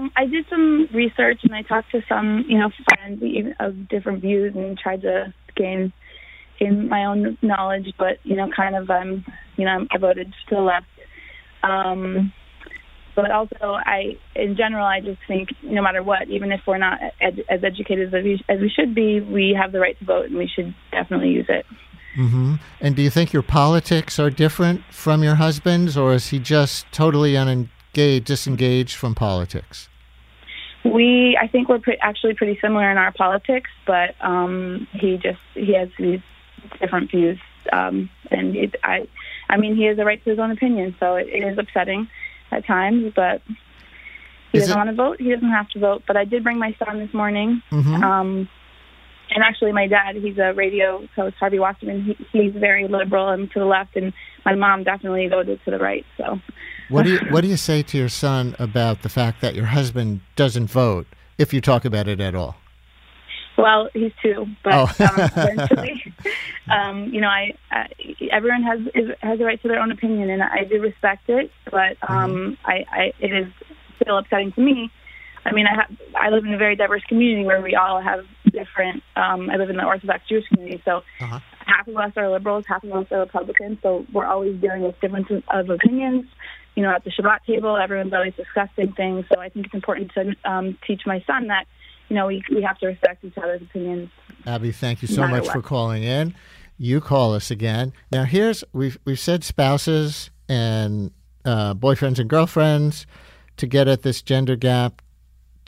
Um, 0.00 0.10
I 0.16 0.26
did 0.26 0.46
some 0.48 0.88
research 0.92 1.40
and 1.42 1.54
I 1.54 1.62
talked 1.62 1.90
to 1.92 2.02
some, 2.08 2.44
you 2.48 2.58
know, 2.58 2.70
friends 2.88 3.22
of 3.60 3.88
different 3.88 4.22
views 4.22 4.54
and 4.56 4.78
tried 4.78 5.02
to 5.02 5.32
gain 5.56 5.92
gain 6.58 6.88
my 6.88 7.04
own 7.04 7.38
knowledge. 7.42 7.92
But 7.98 8.18
you 8.24 8.36
know, 8.36 8.48
kind 8.54 8.76
of, 8.76 8.88
um, 8.90 9.24
you 9.56 9.64
know, 9.64 9.86
I 9.90 9.98
voted 9.98 10.32
to 10.48 10.54
the 10.54 10.60
left. 10.60 10.86
Um, 11.62 12.32
but 13.14 13.30
also, 13.30 13.76
I, 13.84 14.16
in 14.34 14.56
general, 14.56 14.86
I 14.86 15.00
just 15.00 15.20
think 15.28 15.50
no 15.62 15.82
matter 15.82 16.02
what, 16.02 16.28
even 16.28 16.52
if 16.52 16.60
we're 16.66 16.78
not 16.78 17.00
ed- 17.20 17.44
as 17.50 17.62
educated 17.62 18.14
as 18.14 18.24
we, 18.24 18.42
as 18.48 18.60
we 18.60 18.70
should 18.70 18.94
be, 18.94 19.20
we 19.20 19.54
have 19.60 19.72
the 19.72 19.80
right 19.80 19.98
to 19.98 20.04
vote 20.04 20.26
and 20.26 20.36
we 20.36 20.46
should 20.46 20.74
definitely 20.90 21.30
use 21.30 21.46
it. 21.48 21.66
Mm-hmm. 22.16 22.54
And 22.80 22.96
do 22.96 23.02
you 23.02 23.10
think 23.10 23.32
your 23.32 23.42
politics 23.42 24.18
are 24.18 24.30
different 24.30 24.84
from 24.90 25.22
your 25.22 25.34
husband's, 25.34 25.98
or 25.98 26.14
is 26.14 26.28
he 26.28 26.38
just 26.38 26.90
totally 26.92 27.36
unengaged, 27.36 28.24
disengaged 28.24 28.94
from 28.94 29.14
politics? 29.14 29.89
We, 30.84 31.36
I 31.40 31.46
think 31.46 31.68
we're 31.68 31.78
pre- 31.78 31.98
actually 32.00 32.34
pretty 32.34 32.58
similar 32.60 32.90
in 32.90 32.96
our 32.96 33.12
politics, 33.12 33.70
but 33.86 34.14
um, 34.20 34.88
he 34.92 35.18
just 35.18 35.38
he 35.54 35.74
has 35.74 35.90
these 35.98 36.20
different 36.80 37.10
views, 37.10 37.38
um, 37.72 38.08
and 38.30 38.56
it, 38.56 38.74
I, 38.82 39.06
I 39.48 39.56
mean, 39.58 39.76
he 39.76 39.84
has 39.84 39.98
a 39.98 40.04
right 40.04 40.22
to 40.24 40.30
his 40.30 40.38
own 40.38 40.50
opinion, 40.50 40.96
so 40.98 41.16
it, 41.16 41.28
it 41.28 41.42
is 41.44 41.58
upsetting 41.58 42.08
at 42.50 42.64
times, 42.66 43.12
but 43.14 43.42
he 44.52 44.58
Is 44.58 44.64
doesn't 44.64 44.72
it- 44.72 44.76
want 44.78 44.90
to 44.90 44.96
vote. 44.96 45.20
He 45.20 45.30
doesn't 45.30 45.50
have 45.50 45.68
to 45.70 45.78
vote. 45.78 46.02
But 46.06 46.16
I 46.16 46.24
did 46.24 46.42
bring 46.42 46.58
my 46.58 46.74
son 46.82 46.98
this 46.98 47.12
morning, 47.12 47.62
Mhm. 47.70 48.02
um, 48.02 48.48
and 49.32 49.44
actually, 49.44 49.72
my 49.72 49.86
dad, 49.86 50.16
he's 50.16 50.38
a 50.38 50.54
radio 50.54 51.06
host, 51.14 51.36
Harvey 51.38 51.58
Wasserman. 51.58 52.02
He, 52.02 52.26
he's 52.32 52.52
very 52.52 52.88
liberal 52.88 53.28
and 53.28 53.50
to 53.52 53.58
the 53.58 53.64
left, 53.66 53.96
and 53.96 54.12
my 54.46 54.54
mom 54.54 54.82
definitely 54.84 55.28
voted 55.28 55.60
to 55.66 55.70
the 55.70 55.78
right. 55.78 56.06
So. 56.16 56.40
What 56.90 57.04
do 57.04 57.12
you 57.12 57.18
What 57.30 57.40
do 57.42 57.48
you 57.48 57.56
say 57.56 57.82
to 57.82 57.96
your 57.98 58.08
son 58.08 58.54
about 58.58 59.02
the 59.02 59.08
fact 59.08 59.40
that 59.40 59.54
your 59.54 59.66
husband 59.66 60.20
doesn't 60.36 60.66
vote, 60.66 61.06
if 61.38 61.52
you 61.54 61.60
talk 61.60 61.84
about 61.84 62.08
it 62.08 62.20
at 62.20 62.34
all? 62.34 62.56
Well, 63.56 63.90
he's 63.92 64.12
two, 64.22 64.46
but 64.64 64.72
Oh. 64.74 64.82
um, 65.04 65.30
eventually, 65.36 66.14
um, 66.70 67.12
you 67.12 67.20
know, 67.20 67.28
I, 67.28 67.52
I 67.70 67.86
everyone 68.32 68.62
has 68.62 68.80
is, 68.94 69.10
has 69.20 69.38
a 69.40 69.44
right 69.44 69.60
to 69.62 69.68
their 69.68 69.80
own 69.80 69.90
opinion, 69.92 70.30
and 70.30 70.42
I 70.42 70.64
do 70.64 70.80
respect 70.80 71.28
it. 71.28 71.50
But 71.70 71.96
um, 72.08 72.56
I, 72.64 72.84
I, 72.90 73.12
it 73.20 73.32
is 73.32 73.52
still 74.00 74.18
upsetting 74.18 74.52
to 74.52 74.60
me. 74.60 74.90
I 75.44 75.52
mean, 75.52 75.66
I 75.66 75.74
have 75.74 75.96
I 76.18 76.30
live 76.30 76.44
in 76.44 76.54
a 76.54 76.58
very 76.58 76.74
diverse 76.76 77.02
community 77.08 77.44
where 77.46 77.60
we 77.60 77.74
all 77.74 78.00
have 78.00 78.24
different. 78.50 79.02
Um, 79.16 79.50
I 79.50 79.56
live 79.56 79.68
in 79.70 79.76
the 79.76 79.84
Orthodox 79.84 80.22
Jewish 80.28 80.46
community, 80.48 80.82
so 80.84 81.02
half 81.18 81.86
of 81.86 81.96
us 81.96 82.12
are 82.16 82.30
liberals, 82.30 82.64
half 82.66 82.82
of 82.84 82.92
us 82.92 83.06
are 83.10 83.20
Republicans. 83.20 83.78
So 83.82 84.06
we're 84.12 84.26
always 84.26 84.58
dealing 84.60 84.82
with 84.82 84.98
differences 85.00 85.42
of 85.50 85.68
opinions. 85.70 86.26
You 86.76 86.82
know, 86.84 86.94
at 86.94 87.04
the 87.04 87.10
Shabbat 87.10 87.44
table, 87.46 87.76
everyone's 87.76 88.12
always 88.12 88.34
discussing 88.34 88.92
things. 88.92 89.26
So 89.32 89.40
I 89.40 89.48
think 89.48 89.66
it's 89.66 89.74
important 89.74 90.12
to 90.14 90.34
um, 90.44 90.78
teach 90.86 91.02
my 91.04 91.22
son 91.26 91.48
that 91.48 91.66
you 92.08 92.16
know 92.16 92.26
we 92.26 92.42
we 92.50 92.62
have 92.62 92.78
to 92.78 92.86
respect 92.86 93.24
each 93.24 93.36
other's 93.36 93.62
opinions. 93.62 94.10
Abby, 94.46 94.72
thank 94.72 95.02
you 95.02 95.08
so 95.08 95.22
No 95.22 95.28
much 95.28 95.44
what. 95.44 95.52
for 95.52 95.62
calling 95.62 96.02
in. 96.02 96.34
You 96.78 97.00
call 97.00 97.34
us 97.34 97.50
again. 97.50 97.92
Now, 98.10 98.24
here's 98.24 98.64
we've 98.72 98.98
we've 99.04 99.18
said 99.18 99.44
spouses 99.44 100.30
and 100.48 101.10
uh, 101.44 101.74
boyfriends 101.74 102.18
and 102.18 102.30
girlfriends 102.30 103.06
to 103.58 103.66
get 103.66 103.86
at 103.88 104.02
this 104.02 104.22
gender 104.22 104.56
gap 104.56 105.02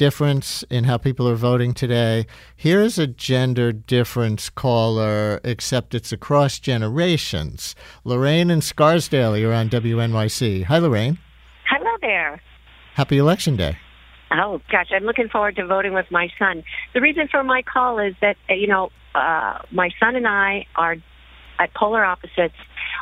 difference 0.02 0.64
in 0.68 0.82
how 0.82 0.98
people 0.98 1.28
are 1.28 1.36
voting 1.36 1.72
today. 1.72 2.26
Here's 2.56 2.98
a 2.98 3.06
gender 3.06 3.70
difference 3.70 4.50
caller, 4.50 5.40
except 5.44 5.94
it's 5.94 6.10
across 6.10 6.58
generations. 6.58 7.76
Lorraine 8.02 8.50
in 8.50 8.62
Scarsdale, 8.62 9.38
you're 9.38 9.54
on 9.54 9.70
WNYC. 9.70 10.64
Hi, 10.64 10.78
Lorraine. 10.78 11.18
Hello 11.70 11.92
there. 12.00 12.42
Happy 12.94 13.16
Election 13.16 13.54
Day. 13.54 13.78
Oh 14.32 14.60
gosh, 14.72 14.88
I'm 14.90 15.04
looking 15.04 15.28
forward 15.28 15.54
to 15.54 15.66
voting 15.68 15.94
with 15.94 16.06
my 16.10 16.30
son. 16.36 16.64
The 16.94 17.00
reason 17.00 17.28
for 17.30 17.44
my 17.44 17.62
call 17.62 18.00
is 18.00 18.14
that 18.22 18.36
uh, 18.50 18.54
you 18.54 18.66
know 18.66 18.90
uh, 19.14 19.58
my 19.70 19.90
son 20.00 20.16
and 20.16 20.26
I 20.26 20.66
are 20.74 20.96
at 21.60 21.72
polar 21.74 22.04
opposites 22.04 22.56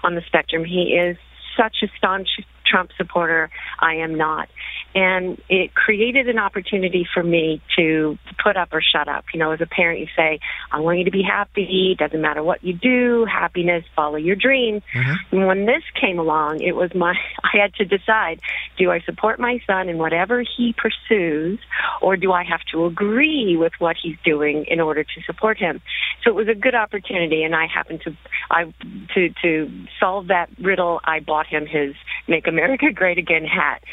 on 0.04 0.16
the 0.16 0.22
spectrum. 0.26 0.66
He 0.66 1.00
is 1.00 1.16
such 1.56 1.76
a 1.82 1.86
staunch 1.96 2.28
Trump 2.70 2.90
supporter. 2.96 3.50
I 3.80 3.94
am 3.94 4.16
not, 4.16 4.48
and 4.94 5.40
it 5.48 5.72
created 5.74 6.28
an 6.28 6.38
opportunity 6.38 7.06
for 7.12 7.22
me 7.22 7.62
to 7.76 8.18
put 8.42 8.56
up 8.56 8.70
or 8.72 8.82
shut 8.82 9.08
up. 9.08 9.24
You 9.32 9.38
know, 9.38 9.52
as 9.52 9.60
a 9.60 9.66
parent, 9.66 10.00
you 10.00 10.08
say, 10.16 10.40
"I 10.72 10.80
want 10.80 10.98
you 10.98 11.04
to 11.04 11.10
be 11.10 11.22
happy. 11.22 11.94
Doesn't 11.98 12.20
matter 12.20 12.42
what 12.42 12.64
you 12.64 12.72
do. 12.72 13.24
Happiness. 13.24 13.84
Follow 13.94 14.16
your 14.16 14.36
dreams." 14.36 14.82
Mm-hmm. 14.94 15.36
And 15.36 15.46
when 15.46 15.66
this 15.66 15.82
came 16.00 16.18
along, 16.18 16.60
it 16.60 16.74
was 16.74 16.94
my 16.94 17.14
I 17.44 17.58
had 17.58 17.74
to 17.74 17.84
decide: 17.84 18.40
do 18.78 18.90
I 18.90 19.00
support 19.00 19.38
my 19.38 19.60
son 19.66 19.88
in 19.88 19.98
whatever 19.98 20.42
he 20.42 20.74
pursues, 20.76 21.60
or 22.02 22.16
do 22.16 22.32
I 22.32 22.42
have 22.42 22.60
to 22.72 22.86
agree 22.86 23.56
with 23.56 23.72
what 23.78 23.96
he's 24.02 24.16
doing 24.24 24.64
in 24.66 24.80
order 24.80 25.04
to 25.04 25.22
support 25.24 25.58
him? 25.58 25.80
So 26.24 26.30
it 26.30 26.34
was 26.34 26.48
a 26.48 26.54
good 26.54 26.74
opportunity, 26.74 27.44
and 27.44 27.54
I 27.54 27.66
happened 27.66 28.02
to 28.02 28.16
I 28.50 28.72
to 29.14 29.28
to 29.42 29.70
solve 30.00 30.28
that 30.28 30.50
riddle. 30.58 31.00
I 31.04 31.20
bought 31.20 31.46
him 31.46 31.66
his 31.66 31.94
"Make 32.26 32.46
America 32.46 32.86
Great 32.92 33.18
Again" 33.18 33.44
hat, 33.44 33.84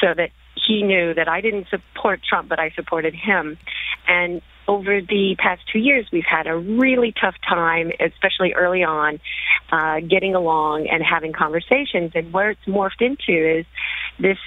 so 0.00 0.14
that 0.14 0.27
he 0.68 0.82
knew 0.82 1.14
that 1.14 1.28
I 1.28 1.40
didn't 1.40 1.66
support 1.70 2.20
Trump, 2.28 2.48
but 2.48 2.60
I 2.60 2.70
supported 2.76 3.14
him. 3.14 3.58
And 4.06 4.42
over 4.68 5.00
the 5.00 5.34
past 5.38 5.62
two 5.72 5.78
years, 5.78 6.06
we've 6.12 6.28
had 6.28 6.46
a 6.46 6.56
really 6.56 7.14
tough 7.18 7.36
time, 7.48 7.90
especially 7.98 8.52
early 8.52 8.84
on, 8.84 9.18
uh, 9.72 10.00
getting 10.00 10.34
along 10.34 10.86
and 10.88 11.02
having 11.02 11.32
conversations. 11.32 12.12
And 12.14 12.32
where 12.32 12.50
it's 12.50 12.64
morphed 12.66 13.00
into 13.00 13.60
is 13.60 13.66
this 14.20 14.38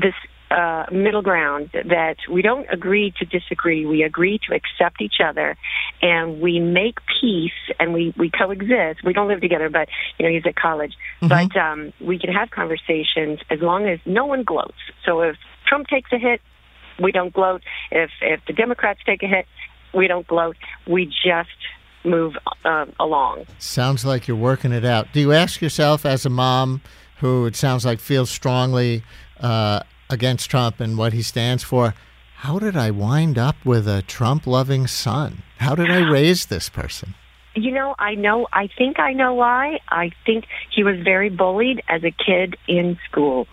this 0.00 0.14
uh, 0.50 0.86
middle 0.90 1.22
ground 1.22 1.70
that 1.72 2.16
we 2.28 2.42
don't 2.42 2.66
agree 2.72 3.14
to 3.20 3.24
disagree. 3.24 3.86
We 3.86 4.02
agree 4.02 4.40
to 4.48 4.54
accept 4.54 5.00
each 5.00 5.20
other, 5.24 5.56
and 6.02 6.40
we 6.40 6.58
make 6.58 6.98
peace, 7.20 7.52
and 7.78 7.94
we 7.94 8.12
we 8.16 8.30
coexist. 8.30 9.04
We 9.04 9.12
don't 9.12 9.28
live 9.28 9.40
together, 9.40 9.70
but 9.70 9.88
you 10.18 10.26
know 10.26 10.32
he's 10.32 10.46
at 10.46 10.56
college, 10.56 10.94
but 11.20 11.56
um, 11.56 11.92
we 12.00 12.18
can 12.18 12.32
have 12.32 12.50
conversations 12.50 13.38
as 13.48 13.60
long 13.60 13.86
as 13.86 14.00
no 14.04 14.26
one 14.26 14.42
gloats. 14.42 14.74
So 15.06 15.20
if 15.20 15.36
Trump 15.66 15.86
takes 15.88 16.12
a 16.12 16.18
hit, 16.18 16.40
we 17.00 17.12
don't 17.12 17.32
gloat. 17.32 17.62
If 17.90 18.10
if 18.20 18.40
the 18.46 18.52
Democrats 18.52 19.00
take 19.04 19.22
a 19.22 19.26
hit, 19.26 19.46
we 19.94 20.06
don't 20.06 20.26
gloat. 20.26 20.56
We 20.86 21.06
just 21.06 21.48
move 22.04 22.34
uh, 22.64 22.86
along. 22.98 23.46
Sounds 23.58 24.04
like 24.04 24.26
you're 24.26 24.36
working 24.36 24.72
it 24.72 24.84
out. 24.84 25.12
Do 25.12 25.20
you 25.20 25.32
ask 25.32 25.60
yourself, 25.60 26.06
as 26.06 26.24
a 26.24 26.30
mom 26.30 26.80
who 27.18 27.46
it 27.46 27.56
sounds 27.56 27.84
like 27.84 28.00
feels 28.00 28.30
strongly 28.30 29.02
uh, 29.38 29.80
against 30.08 30.50
Trump 30.50 30.80
and 30.80 30.96
what 30.96 31.12
he 31.12 31.22
stands 31.22 31.62
for, 31.62 31.94
how 32.36 32.58
did 32.58 32.76
I 32.76 32.90
wind 32.90 33.36
up 33.36 33.56
with 33.64 33.86
a 33.86 34.02
Trump 34.02 34.46
loving 34.46 34.86
son? 34.86 35.42
How 35.58 35.74
did 35.74 35.90
I 35.90 35.98
raise 36.10 36.46
this 36.46 36.70
person? 36.70 37.14
You 37.54 37.72
know, 37.72 37.94
I 37.98 38.14
know. 38.14 38.46
I 38.52 38.68
think 38.78 39.00
I 39.00 39.12
know 39.12 39.34
why. 39.34 39.80
I 39.88 40.12
think 40.24 40.44
he 40.74 40.84
was 40.84 41.00
very 41.02 41.30
bullied 41.30 41.82
as 41.88 42.02
a 42.04 42.12
kid 42.12 42.56
in 42.68 42.96
school, 43.10 43.48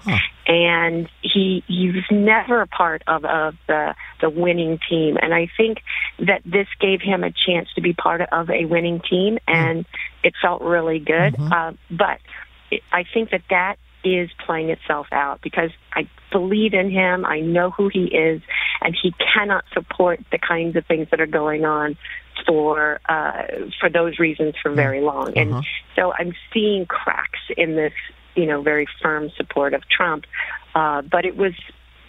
and 0.47 1.09
he 1.21 1.63
he 1.67 1.91
was 1.91 2.03
never 2.11 2.61
a 2.61 2.67
part 2.67 3.01
of 3.07 3.25
of 3.25 3.55
the 3.67 3.95
the 4.21 4.29
winning 4.29 4.79
team. 4.87 5.17
And 5.19 5.33
I 5.33 5.47
think 5.57 5.79
that 6.19 6.41
this 6.45 6.67
gave 6.79 7.01
him 7.01 7.23
a 7.23 7.31
chance 7.31 7.69
to 7.75 7.81
be 7.81 7.93
part 7.93 8.21
of 8.21 8.49
a 8.51 8.65
winning 8.65 9.01
team, 9.01 9.39
and 9.47 9.85
it 10.23 10.33
felt 10.41 10.61
really 10.61 10.99
good. 10.99 11.35
Uh, 11.39 11.73
but 11.89 12.19
it, 12.69 12.83
I 12.91 13.03
think 13.11 13.31
that 13.31 13.43
that 13.49 13.77
is 14.03 14.29
playing 14.45 14.69
itself 14.69 15.07
out 15.11 15.41
because 15.41 15.71
I 15.93 16.07
believe 16.31 16.73
in 16.73 16.91
him. 16.91 17.25
I 17.25 17.39
know 17.39 17.71
who 17.71 17.89
he 17.91 18.05
is, 18.05 18.41
and 18.81 18.95
he 19.01 19.13
cannot 19.33 19.63
support 19.73 20.19
the 20.31 20.37
kinds 20.37 20.75
of 20.75 20.85
things 20.85 21.07
that 21.09 21.19
are 21.19 21.25
going 21.25 21.65
on 21.65 21.97
for 22.45 22.99
uh, 23.09 23.43
for 23.79 23.89
those 23.89 24.19
reasons 24.19 24.55
for 24.61 24.71
very 24.71 25.01
long. 25.01 25.37
And 25.37 25.65
so 25.95 26.13
I'm 26.17 26.33
seeing 26.53 26.85
cracks 26.85 27.39
in 27.55 27.75
this, 27.75 27.93
you 28.35 28.45
know, 28.45 28.61
very 28.61 28.87
firm 29.01 29.29
support 29.35 29.73
of 29.73 29.87
Trump. 29.89 30.25
Uh, 30.75 31.01
but 31.01 31.25
it 31.25 31.35
was, 31.37 31.53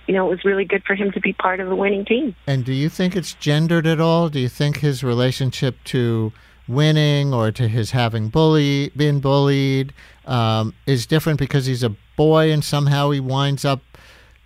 you 0.07 0.15
know, 0.15 0.27
it 0.27 0.31
was 0.31 0.45
really 0.45 0.65
good 0.65 0.85
for 0.85 0.95
him 0.95 1.11
to 1.13 1.21
be 1.21 1.33
part 1.33 1.61
of 1.61 1.69
the 1.69 1.77
winning 1.77 2.05
team. 2.05 2.35
And 2.47 2.65
do 2.65 2.73
you 2.73 2.89
think 2.89 3.17
it's 3.17 3.35
gendered 3.35 3.87
at 3.87 4.01
all? 4.01 4.29
Do 4.29 4.39
you 4.39 4.49
think 4.49 4.79
his 4.79 5.03
relationship 5.03 5.77
to 5.85 6.33
winning 6.69 7.33
or 7.33 7.51
to 7.51 7.67
his 7.67 7.93
having 7.93 8.29
bully 8.29 8.91
been 8.91 9.21
bullied 9.21 9.95
um, 10.27 10.75
is 10.87 11.07
different 11.07 11.39
because 11.39 11.65
he's 11.67 11.83
a 11.83 11.97
boy 12.17 12.53
and 12.53 12.63
somehow 12.63 13.11
he 13.11 13.21
winds 13.21 13.65
up 13.65 13.81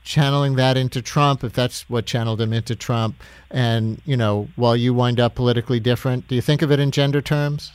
channeling 0.04 0.56
that 0.56 0.76
into 0.76 1.02
Trump, 1.02 1.44
if 1.44 1.52
that's 1.52 1.88
what 1.88 2.06
channeled 2.06 2.40
him 2.40 2.52
into 2.52 2.74
Trump, 2.74 3.22
and 3.50 4.00
you 4.04 4.16
know, 4.16 4.48
while 4.56 4.76
you 4.76 4.94
wind 4.94 5.20
up 5.20 5.34
politically 5.34 5.80
different, 5.80 6.28
do 6.28 6.34
you 6.34 6.42
think 6.42 6.62
of 6.62 6.70
it 6.72 6.80
in 6.80 6.90
gender 6.90 7.20
terms? 7.20 7.72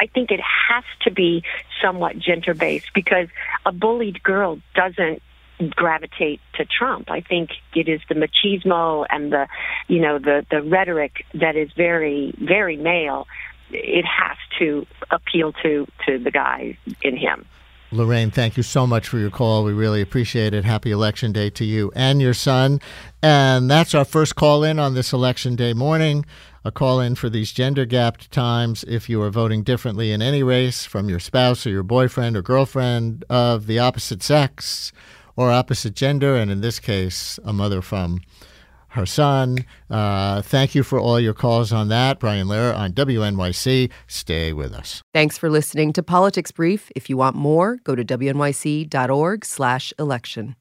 I 0.00 0.06
think 0.06 0.30
it 0.30 0.40
has 0.40 0.84
to 1.02 1.10
be 1.10 1.44
somewhat 1.80 2.18
gender 2.18 2.54
based 2.54 2.90
because 2.94 3.28
a 3.64 3.72
bullied 3.72 4.22
girl 4.22 4.58
doesn't 4.74 5.22
gravitate 5.70 6.40
to 6.54 6.64
Trump. 6.64 7.10
I 7.10 7.20
think 7.20 7.50
it 7.74 7.88
is 7.88 8.00
the 8.08 8.14
machismo 8.14 9.06
and 9.10 9.32
the, 9.32 9.46
you 9.88 10.00
know, 10.00 10.18
the 10.18 10.44
the 10.50 10.62
rhetoric 10.62 11.24
that 11.34 11.56
is 11.56 11.70
very 11.76 12.34
very 12.38 12.76
male. 12.76 13.26
It 13.70 14.04
has 14.04 14.36
to 14.58 14.86
appeal 15.10 15.52
to 15.62 15.86
to 16.06 16.18
the 16.18 16.30
guy 16.30 16.76
in 17.02 17.16
him. 17.16 17.46
Lorraine, 17.92 18.30
thank 18.30 18.56
you 18.56 18.62
so 18.62 18.86
much 18.86 19.06
for 19.06 19.18
your 19.18 19.30
call. 19.30 19.64
We 19.64 19.72
really 19.74 20.00
appreciate 20.00 20.54
it. 20.54 20.64
Happy 20.64 20.90
Election 20.90 21.30
Day 21.30 21.50
to 21.50 21.64
you 21.64 21.92
and 21.94 22.22
your 22.22 22.32
son. 22.32 22.80
And 23.22 23.70
that's 23.70 23.94
our 23.94 24.06
first 24.06 24.34
call 24.34 24.64
in 24.64 24.78
on 24.78 24.94
this 24.94 25.12
Election 25.12 25.56
Day 25.56 25.74
morning. 25.74 26.24
A 26.64 26.72
call 26.72 27.00
in 27.00 27.16
for 27.16 27.28
these 27.28 27.52
gender 27.52 27.84
gapped 27.84 28.30
times 28.30 28.82
if 28.88 29.10
you 29.10 29.20
are 29.20 29.28
voting 29.28 29.62
differently 29.62 30.10
in 30.10 30.22
any 30.22 30.42
race 30.42 30.86
from 30.86 31.10
your 31.10 31.20
spouse 31.20 31.66
or 31.66 31.70
your 31.70 31.82
boyfriend 31.82 32.34
or 32.34 32.40
girlfriend 32.40 33.26
of 33.28 33.66
the 33.66 33.78
opposite 33.78 34.22
sex 34.22 34.90
or 35.36 35.50
opposite 35.50 35.94
gender, 35.94 36.34
and 36.34 36.50
in 36.50 36.62
this 36.62 36.78
case, 36.78 37.38
a 37.44 37.52
mother 37.52 37.82
from 37.82 38.20
her 38.92 39.06
son. 39.06 39.64
Uh, 39.90 40.42
thank 40.42 40.74
you 40.74 40.82
for 40.82 40.98
all 40.98 41.18
your 41.20 41.34
calls 41.34 41.72
on 41.72 41.88
that. 41.88 42.20
Brian 42.20 42.46
Lehrer 42.46 42.76
on 42.76 42.92
WNYC. 42.92 43.90
Stay 44.06 44.52
with 44.52 44.72
us. 44.72 45.02
Thanks 45.12 45.38
for 45.38 45.50
listening 45.50 45.92
to 45.94 46.02
Politics 46.02 46.52
Brief. 46.52 46.90
If 46.94 47.10
you 47.10 47.16
want 47.16 47.36
more, 47.36 47.76
go 47.84 47.94
to 47.94 48.04
wnyc.org 48.04 49.44
slash 49.44 49.92
election. 49.98 50.56